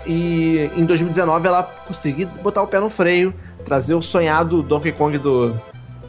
[0.06, 3.34] e em 2019 ela conseguir botar o pé no freio,
[3.64, 5.54] trazer o sonhado Donkey Kong do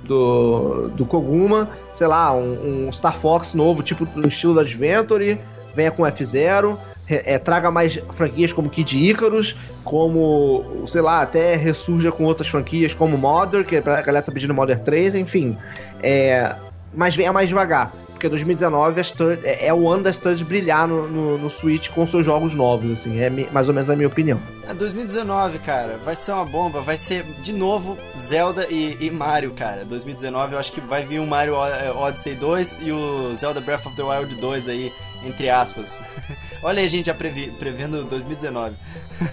[0.09, 5.39] do, do Koguma, sei lá, um, um Star Fox novo, tipo no estilo da Adventure,
[5.75, 12.11] venha com F0, é, traga mais franquias como Kid Icarus, como, sei lá, até ressurja
[12.11, 15.55] com outras franquias como Modern, que a galera tá pedindo Modern 3, enfim.
[16.01, 16.55] É,
[16.93, 18.99] mas venha mais devagar porque 2019
[19.45, 22.99] é, é, o ano da Sturge brilhar no, no, no, Switch com seus jogos novos,
[22.99, 24.41] assim, é mais ou menos a minha opinião.
[24.67, 29.51] É 2019, cara, vai ser uma bomba, vai ser de novo Zelda e, e Mario,
[29.51, 29.85] cara.
[29.85, 33.95] 2019 eu acho que vai vir o Mario Odyssey 2 e o Zelda Breath of
[33.95, 34.91] the Wild 2 aí,
[35.23, 36.03] entre aspas.
[36.61, 38.75] Olha aí a gente já previ, prevendo 2019.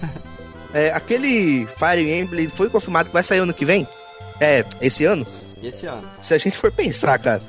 [0.73, 3.89] é, aquele Fire Emblem foi confirmado que vai sair ano que vem?
[4.41, 5.27] É, esse ano?
[5.61, 6.09] Esse ano.
[6.23, 7.43] Se a gente for pensar, cara,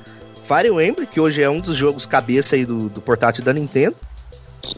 [0.47, 3.95] Fire Emblem, que hoje é um dos jogos cabeça aí do, do portátil da Nintendo.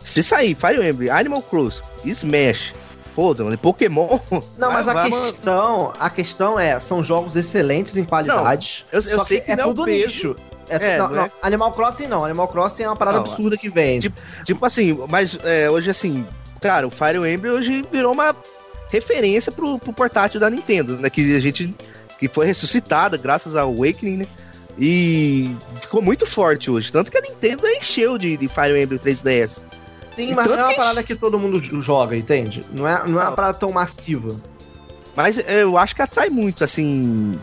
[0.04, 2.74] Se sair Fire Emblem, Animal Crossing, Smash,
[3.16, 4.20] pô, Pokémon.
[4.58, 8.86] Não, mas a questão, a questão é, são jogos excelentes em qualidade.
[8.92, 10.06] Não, eu, eu sei que, que é, é tudo peso.
[10.06, 10.36] nicho.
[10.68, 11.32] É, é, não, não, é...
[11.42, 14.00] Animal Crossing não, Animal Crossing é uma parada absurda que vem.
[14.00, 16.28] Tipo, tipo assim, mas é, hoje assim,
[16.62, 18.36] cara, o Fire Emblem hoje virou uma
[18.92, 21.10] referência pro, pro portátil da Nintendo, né?
[21.10, 21.76] Que a gente
[22.20, 24.28] que foi ressuscitada graças ao Awakening, né?
[24.80, 26.92] E ficou muito forte hoje.
[26.92, 29.64] Tanto que a Nintendo encheu de, de Fire Emblem 3DS.
[30.16, 32.66] Sim, mas não é uma parada que todo mundo joga, entende?
[32.72, 34.40] Não é, não é uma parada tão massiva.
[35.16, 37.40] Mas eu acho que atrai muito, assim.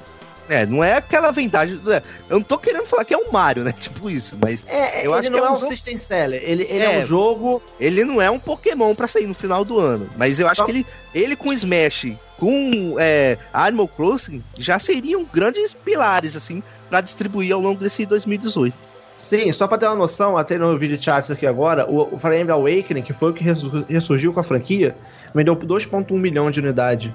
[0.49, 1.80] É, não é aquela vendagem.
[1.88, 3.72] é, Eu não tô querendo falar que é um Mario, né?
[3.78, 5.99] Tipo isso, mas É, Eu ele acho não que é é um um jogo- system
[5.99, 6.40] seller.
[6.44, 7.01] Ele, ele é.
[7.01, 7.05] É.
[7.05, 7.62] um jogo.
[7.80, 10.09] ele não é um Pokémon pra sair no final do ano.
[10.16, 12.07] Mas eu acho que ele, ele com Smash,
[12.38, 18.74] com é, Animal Crossing, já seriam grandes pilares, assim, pra distribuir ao longo desse 2018.
[19.18, 22.38] Sim, só pra ter uma noção, até no vídeo charts aqui agora, o, o Fire
[22.38, 24.94] Emblem Awakening, que foi o que ressu- ressurgiu com a franquia,
[25.34, 27.12] vendeu por 2.1 milhão de unidade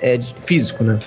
[0.00, 0.98] é, de- físico, né?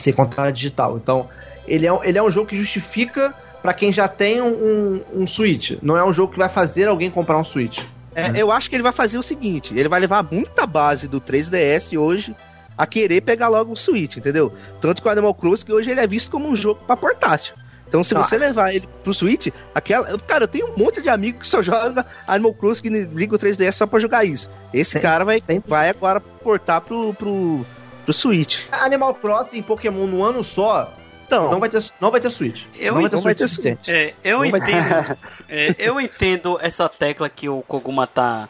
[0.00, 0.96] Sem contar digital.
[0.96, 1.28] Então,
[1.66, 5.04] ele é, um- ele é um jogo que justifica pra quem já tem um, um,
[5.22, 5.72] um Switch.
[5.82, 7.80] Não é um jogo que vai fazer alguém comprar um Switch.
[8.14, 11.20] É, Eu acho que ele vai fazer o seguinte: ele vai levar muita base do
[11.20, 12.34] 3DS hoje
[12.76, 14.52] a querer pegar logo o Switch, entendeu?
[14.80, 17.54] Tanto que o Animal Crossing que hoje ele é visto como um jogo pra portátil.
[17.86, 18.18] Então, se Ah.
[18.22, 20.06] você levar ele pro Switch, aquela.
[20.18, 23.38] Cara, eu tenho um monte de amigos que só joga Animal Crossing que liga o
[23.38, 24.48] 3DS só pra jogar isso.
[24.74, 25.68] Esse Sim, cara vai, sempre.
[25.70, 27.64] vai agora portar pro, pro,
[28.08, 28.64] pro Switch.
[28.72, 30.94] Animal Crossing e Pokémon no ano só,
[31.26, 32.64] Então, não vai ter, não vai ter Switch.
[32.74, 33.92] Eu não vai ter não vai Switch ter suficiente.
[33.92, 35.18] É, eu Não entendo.
[35.46, 38.48] é, eu entendo essa tecla que o Koguma tá,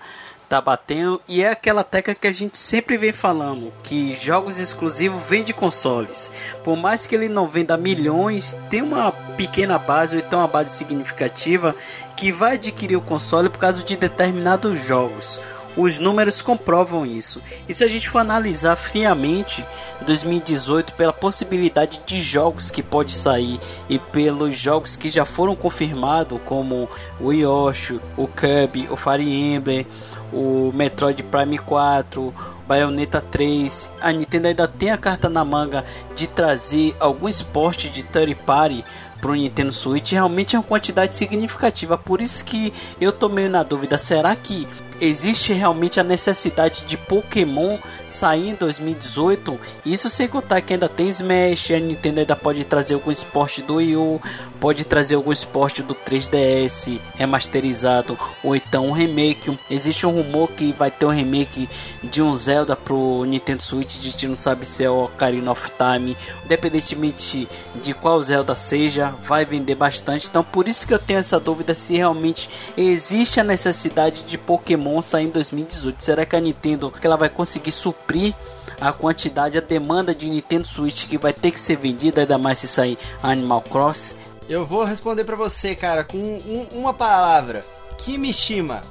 [0.49, 1.21] tá batendo.
[1.27, 5.53] E é aquela tecla que a gente sempre vem falando: que jogos exclusivos vêm de
[5.53, 6.33] consoles.
[6.63, 10.71] Por mais que ele não venda milhões, tem uma pequena base, ou então uma base
[10.71, 11.75] significativa,
[12.17, 15.41] que vai adquirir o console por causa de determinados jogos.
[15.79, 17.41] Os números comprovam isso.
[17.69, 19.65] E se a gente for analisar friamente
[20.05, 26.41] 2018 pela possibilidade de jogos que pode sair e pelos jogos que já foram confirmados,
[26.45, 26.89] como
[27.21, 29.87] o Yoshi, o Kirby, o Fire Emblem,
[30.33, 32.35] o Metroid Prime 4,
[32.67, 35.85] Bayonetta 3, a Nintendo ainda tem a carta na manga
[36.17, 38.85] de trazer algum esporte de third party
[39.21, 41.99] pro Nintendo Switch realmente é uma quantidade significativa.
[41.99, 44.67] Por isso que eu tô meio na dúvida, será que
[45.01, 49.59] existe realmente a necessidade de Pokémon sair em 2018?
[49.85, 53.77] Isso sem contar que ainda tem Smash, a Nintendo ainda pode trazer algum esporte do
[53.77, 54.21] Wii U,
[54.61, 59.59] pode trazer algum esporte do 3DS remasterizado ou então um remake.
[59.71, 61.69] Existe um rumor que vai ter um remake
[62.03, 66.17] de um Zelda pro Nintendo Switch, gente não sabe se é o Ocarina of Time,
[66.45, 67.49] independentemente
[67.83, 70.29] de qual Zelda seja, vai vender bastante.
[70.29, 74.88] Então por isso que eu tenho essa dúvida se realmente existe a necessidade de Pokémon
[75.03, 76.01] sair em 2018.
[76.03, 78.35] Será que a Nintendo que ela vai conseguir suprir
[78.81, 82.59] a quantidade, a demanda de Nintendo Switch que vai ter que ser vendida, ainda mais
[82.59, 84.17] se sair Animal Cross?
[84.49, 87.65] Eu vou responder pra você, cara, com um- uma palavra.
[87.99, 88.83] Kimishima.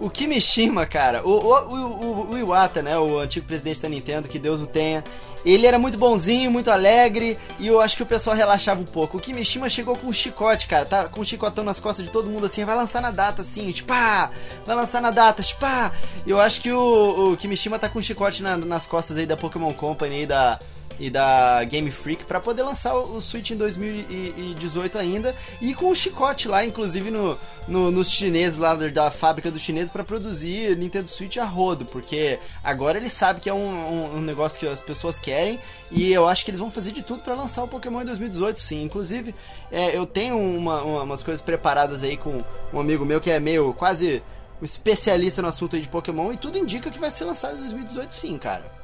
[0.00, 4.38] O Kimishima, cara, o, o, o- o Iwata, né, o antigo presidente da Nintendo, que
[4.38, 5.04] Deus o tenha,
[5.44, 9.16] ele era muito bonzinho, muito alegre, e eu acho que o pessoal relaxava um pouco.
[9.16, 12.28] O Kimishima chegou com um chicote, cara, tá com um chicotão nas costas de todo
[12.30, 14.30] mundo, assim, vai lançar na data, assim, pá,
[14.66, 15.92] vai lançar na data, pá.
[16.26, 19.36] Eu acho que o, o Kimishima tá com um chicote na- nas costas aí da
[19.36, 20.60] Pokémon Company e da,
[21.02, 25.94] e da Game Freak pra poder lançar o Switch em 2018 ainda e com o
[25.96, 27.36] chicote lá, inclusive no,
[27.66, 32.38] no- nos chineses lá da, fábrica dos chineses pra produzir Nintendo Switch a rodo, porque
[32.62, 35.58] agora ele sabe que é um, um- um negócio que as pessoas querem
[35.90, 38.60] e eu acho que eles vão fazer de tudo pra lançar o Pokémon em 2018,
[38.60, 38.82] sim.
[38.84, 39.34] Inclusive,
[39.72, 42.40] é, eu tenho uma- uma- umas coisas preparadas aí com
[42.72, 44.22] um amigo meu que é meio quase
[44.60, 47.60] um especialista no assunto aí de Pokémon e tudo indica que vai ser lançado em
[47.62, 48.81] 2018 sim, cara.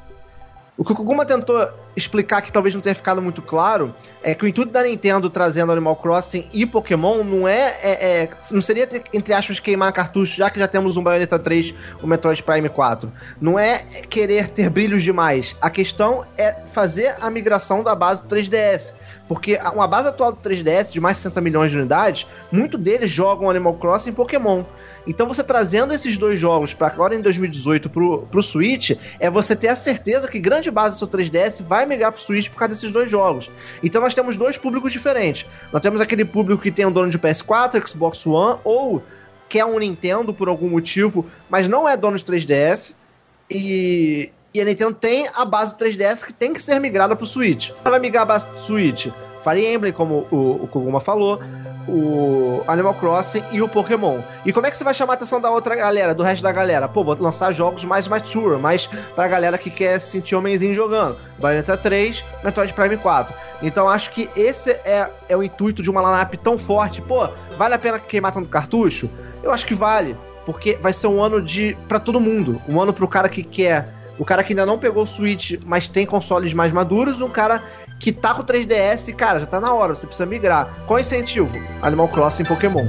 [0.78, 4.44] O que o Koguma tentou explicar que talvez não tenha ficado muito claro é que
[4.44, 8.88] o intuito da Nintendo trazendo Animal Crossing e Pokémon não é, é- é- não seria
[9.12, 13.12] entre aspas queimar cartucho, já que já temos um Bayonetta 3, o Metroid Prime 4.
[13.40, 15.56] Não é querer ter brilhos demais.
[15.60, 18.94] A questão é fazer a migração da base do 3DS.
[19.28, 23.10] Porque uma base atual do 3DS de mais de 60 milhões de unidades, muito deles
[23.10, 24.64] jogam Animal Crossing e Pokémon.
[25.06, 29.54] Então você trazendo esses dois jogos para agora em 2018 pro, pro Switch, é você
[29.54, 32.74] ter a certeza que grande base do seu 3DS vai migrar pro Switch por causa
[32.74, 33.50] desses dois jogos.
[33.82, 35.46] Então nós temos dois públicos diferentes.
[35.72, 39.02] Nós temos aquele público que tem um dono de PS4, Xbox One, ou
[39.48, 42.94] quer um Nintendo por algum motivo, mas não é dono de 3DS.
[43.50, 47.26] E, e a Nintendo tem a base do 3DS que tem que ser migrada pro
[47.26, 47.70] Switch.
[47.84, 49.08] Ela vai migrar a base do Switch.
[49.42, 51.40] Fire Emblem, como o, o Koguma falou,
[51.88, 54.20] o Animal Crossing e o Pokémon.
[54.44, 56.52] E como é que você vai chamar a atenção da outra galera, do resto da
[56.52, 56.88] galera?
[56.88, 61.16] Pô, vou lançar jogos mais mature, mais pra galera que quer se sentir homenzinho jogando.
[61.38, 63.34] Bayonetta 3, Metroid Prime 4.
[63.62, 67.00] Então acho que esse é, é o intuito de uma lineup tão forte.
[67.00, 69.08] Pô, vale a pena queimar tanto cartucho?
[69.42, 72.92] Eu acho que vale, porque vai ser um ano de para todo mundo, um ano
[72.92, 76.52] pro cara que quer o cara que ainda não pegou o Switch, mas tem consoles
[76.52, 77.62] mais maduros, um cara
[77.98, 80.84] que tá com 3DS, cara, já tá na hora, você precisa migrar.
[80.86, 81.56] Qual incentivo?
[81.82, 82.86] Animal Crossing Pokémon.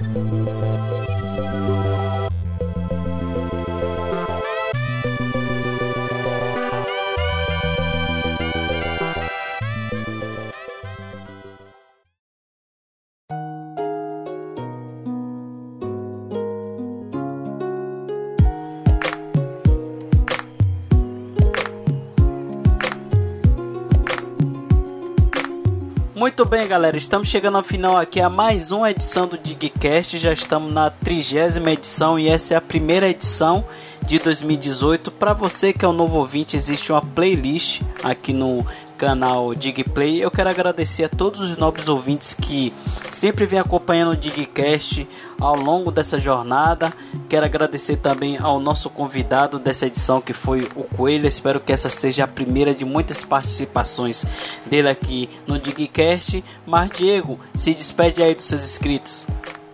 [26.39, 30.17] Muito bem, galera, estamos chegando ao final aqui a mais uma edição do Digcast.
[30.17, 33.65] Já estamos na trigésima edição e essa é a primeira edição
[34.05, 35.11] de 2018.
[35.11, 38.65] Para você que é um novo ouvinte, existe uma playlist aqui no
[38.99, 40.21] canal Digplay.
[40.21, 42.73] Eu quero agradecer a todos os nobres ouvintes que
[43.09, 45.07] sempre vêm acompanhando o Digcast
[45.39, 46.91] ao longo dessa jornada.
[47.29, 51.25] Quero agradecer também ao nosso convidado dessa edição que foi o Coelho.
[51.25, 54.25] Espero que essa seja a primeira de muitas participações
[54.65, 56.43] dele aqui no Digcast.
[56.67, 59.25] Mas Diego, se despede aí dos seus inscritos.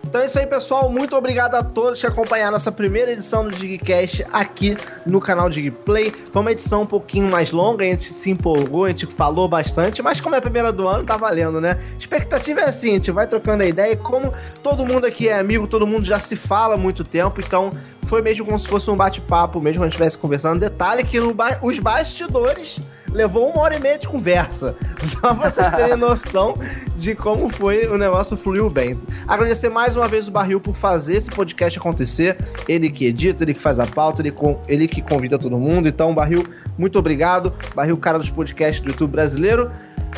[0.06, 0.88] Então é isso aí, pessoal.
[0.88, 6.12] Muito obrigado a todos que acompanharam nossa primeira edição do Digcast aqui no canal Digplay.
[6.32, 10.00] Foi uma edição um pouquinho mais longa, a gente se empolgou, a gente falou bastante,
[10.02, 11.78] mas como é a primeira do ano, tá valendo, né?
[11.98, 14.32] Expectativa é assim, a gente vai trocando a ideia e como
[14.62, 17.72] todo mundo aqui é amigo, todo mundo já se fala há muito tempo, então
[18.06, 20.60] foi mesmo como se fosse um bate-papo, mesmo a gente estivesse conversando.
[20.60, 22.78] Detalhe que ba os bastidores
[23.12, 24.76] levou uma hora e meia de conversa.
[25.02, 26.58] Só vocês terem noção
[26.96, 28.98] de como foi o negócio fluiu bem.
[29.28, 32.36] Agradecer mais uma vez o Barril por fazer esse podcast acontecer.
[32.68, 34.34] Ele que edita, ele que faz a pauta, ele,
[34.68, 35.88] ele que convida todo mundo.
[35.88, 36.44] Então, Barril,
[36.78, 37.52] muito obrigado.
[37.74, 39.70] Barril, cara dos podcasts do YouTube brasileiro.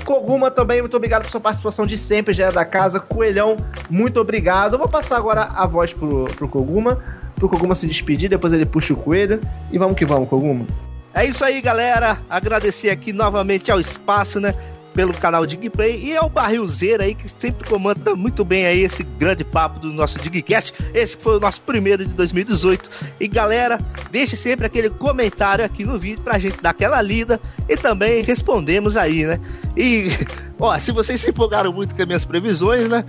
[0.05, 3.01] Koguma também, muito obrigado por sua participação de sempre, já é da casa.
[3.01, 3.57] Coelhão,
[3.91, 4.74] muito obrigado.
[4.74, 7.03] Eu vou passar agora a voz pro, pro Koguma,
[7.35, 9.41] pro Koguma se despedir, depois ele puxa o coelho.
[9.72, 10.64] E vamos que vamos, Koguma.
[11.15, 12.19] É isso aí, galera.
[12.29, 14.55] Agradecer aqui novamente ao espaço, né?
[14.95, 19.45] Pelo canal Digplay e ao Barrilzeiro aí que sempre comanda muito bem aí esse grande
[19.45, 20.73] papo do nosso Digcast.
[20.93, 22.91] Esse foi o nosso primeiro de 2018.
[23.21, 23.79] E galera,
[24.11, 28.97] deixe sempre aquele comentário aqui no vídeo pra gente dar aquela lida e também respondemos
[28.97, 29.41] aí, né?
[29.77, 30.11] E
[30.59, 33.05] ó, se vocês se empolgaram muito com as minhas previsões, né?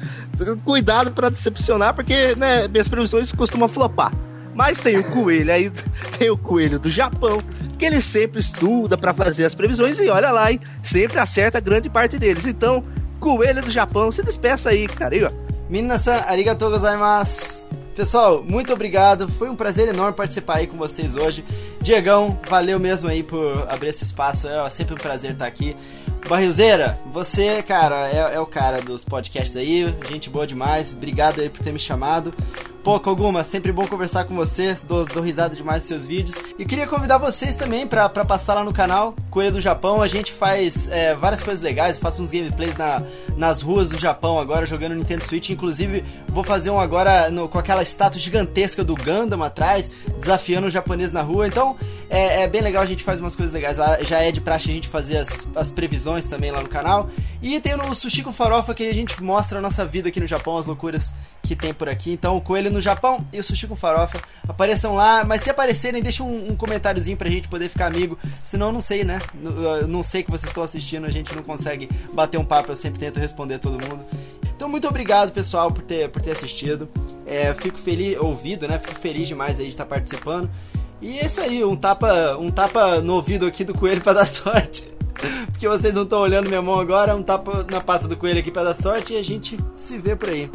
[0.63, 4.11] Cuidado para decepcionar, porque né, minhas previsões costumam flopar.
[4.59, 5.71] Mas tem o coelho aí,
[6.19, 7.41] tem o coelho do Japão,
[7.77, 11.89] que ele sempre estuda para fazer as previsões e olha lá, hein, sempre acerta grande
[11.89, 12.45] parte deles.
[12.45, 12.83] Então,
[13.21, 15.15] coelho do Japão, se despeça aí, cara.
[15.15, 15.31] Aí, ó.
[15.69, 17.63] Minasan, arigatou gozaimasu.
[17.95, 19.29] Pessoal, muito obrigado.
[19.29, 21.45] Foi um prazer enorme participar aí com vocês hoje.
[21.79, 24.49] Diegão, valeu mesmo aí por abrir esse espaço.
[24.49, 25.73] É sempre um prazer estar aqui.
[26.27, 30.93] Barrilzeira, você, cara, é, é, o cara dos podcasts aí, gente boa demais.
[30.93, 32.33] Obrigado aí por ter me chamado.
[32.83, 36.39] Pô, Koguma, sempre bom conversar com vocês, dou, dou risada demais seus vídeos.
[36.57, 40.01] E queria convidar vocês também para passar lá no canal Coelho do Japão.
[40.01, 43.03] A gente faz é, várias coisas legais, eu faço uns gameplays na,
[43.35, 45.49] nas ruas do Japão agora, jogando Nintendo Switch.
[45.49, 50.71] Inclusive, vou fazer um agora no, com aquela estátua gigantesca do Gundam atrás, desafiando o
[50.71, 51.47] japonês na rua.
[51.47, 51.75] Então,
[52.09, 54.01] é, é, bem legal, a gente faz umas coisas legais lá.
[54.03, 57.09] Já é de praxe a gente fazer as, as previsões também lá no canal.
[57.41, 60.27] E tem o Sushi com Farofa que a gente mostra a nossa vida aqui no
[60.27, 61.13] Japão, as loucuras
[61.49, 62.11] que tem por aqui.
[62.11, 64.21] Então, o Coelho no Japão e o Sushi com Farofa.
[64.47, 68.19] Apareçam lá, mas se aparecerem, deixa um, um comentáriozinho pra gente poder ficar amigo.
[68.43, 69.19] Senão, não sei, né?
[69.43, 72.75] Eu não sei que vocês estão assistindo, a gente não consegue bater um papo, eu
[72.75, 74.05] sempre tento responder todo mundo.
[74.55, 76.87] Então, muito obrigado, pessoal, por ter, por ter assistido.
[77.25, 78.77] É, fico feliz, ouvido, né?
[78.77, 80.51] Fico feliz demais aí de estar participando.
[81.01, 84.25] E é isso aí, um tapa, um tapa no ouvido aqui do coelho para dar
[84.27, 84.87] sorte.
[85.47, 88.51] Porque vocês não estão olhando minha mão agora, um tapa na pata do coelho aqui
[88.51, 90.49] para dar sorte e a gente se vê por aí.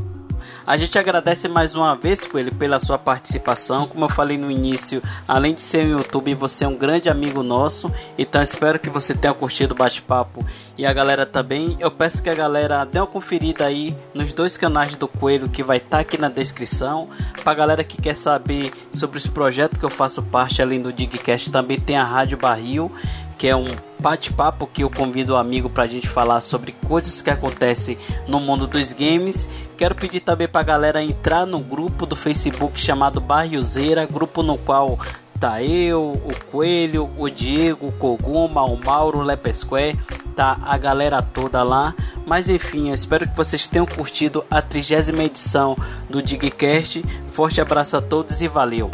[0.67, 3.87] A gente agradece mais uma vez, Coelho, pela sua participação.
[3.87, 7.43] Como eu falei no início, além de ser um YouTube, você é um grande amigo
[7.43, 7.93] nosso.
[8.17, 10.43] Então espero que você tenha curtido o bate-papo
[10.79, 11.77] e a galera também.
[11.79, 15.63] Eu peço que a galera dê uma conferida aí nos dois canais do Coelho que
[15.63, 17.11] vai estar tá aqui na descrição.
[17.43, 21.51] Pra galera que quer saber sobre os projetos que eu faço parte além do Digcast,
[21.51, 22.91] também tem a Rádio Barril
[23.39, 23.67] que é um
[23.99, 28.39] bate-papo que eu convido um amigo para a gente falar sobre coisas que acontecem no
[28.39, 29.49] mundo dos games.
[29.77, 34.59] Quero pedir também para a galera entrar no grupo do Facebook chamado Barriozeira, grupo no
[34.59, 34.99] qual
[35.41, 39.99] tá eu, o Coelho, o Diego, o Koguma, o Mauro, o Lepesque,
[40.35, 41.95] tá a galera toda lá.
[42.27, 45.77] Mas enfim, eu espero que vocês tenham curtido a trigésima edição
[46.09, 47.05] do Digcast.
[47.33, 48.91] Forte abraço a todos e valeu!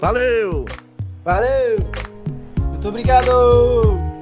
[0.00, 0.64] Valeu!
[1.24, 2.11] Valeu!
[2.82, 4.21] Muito obrigado!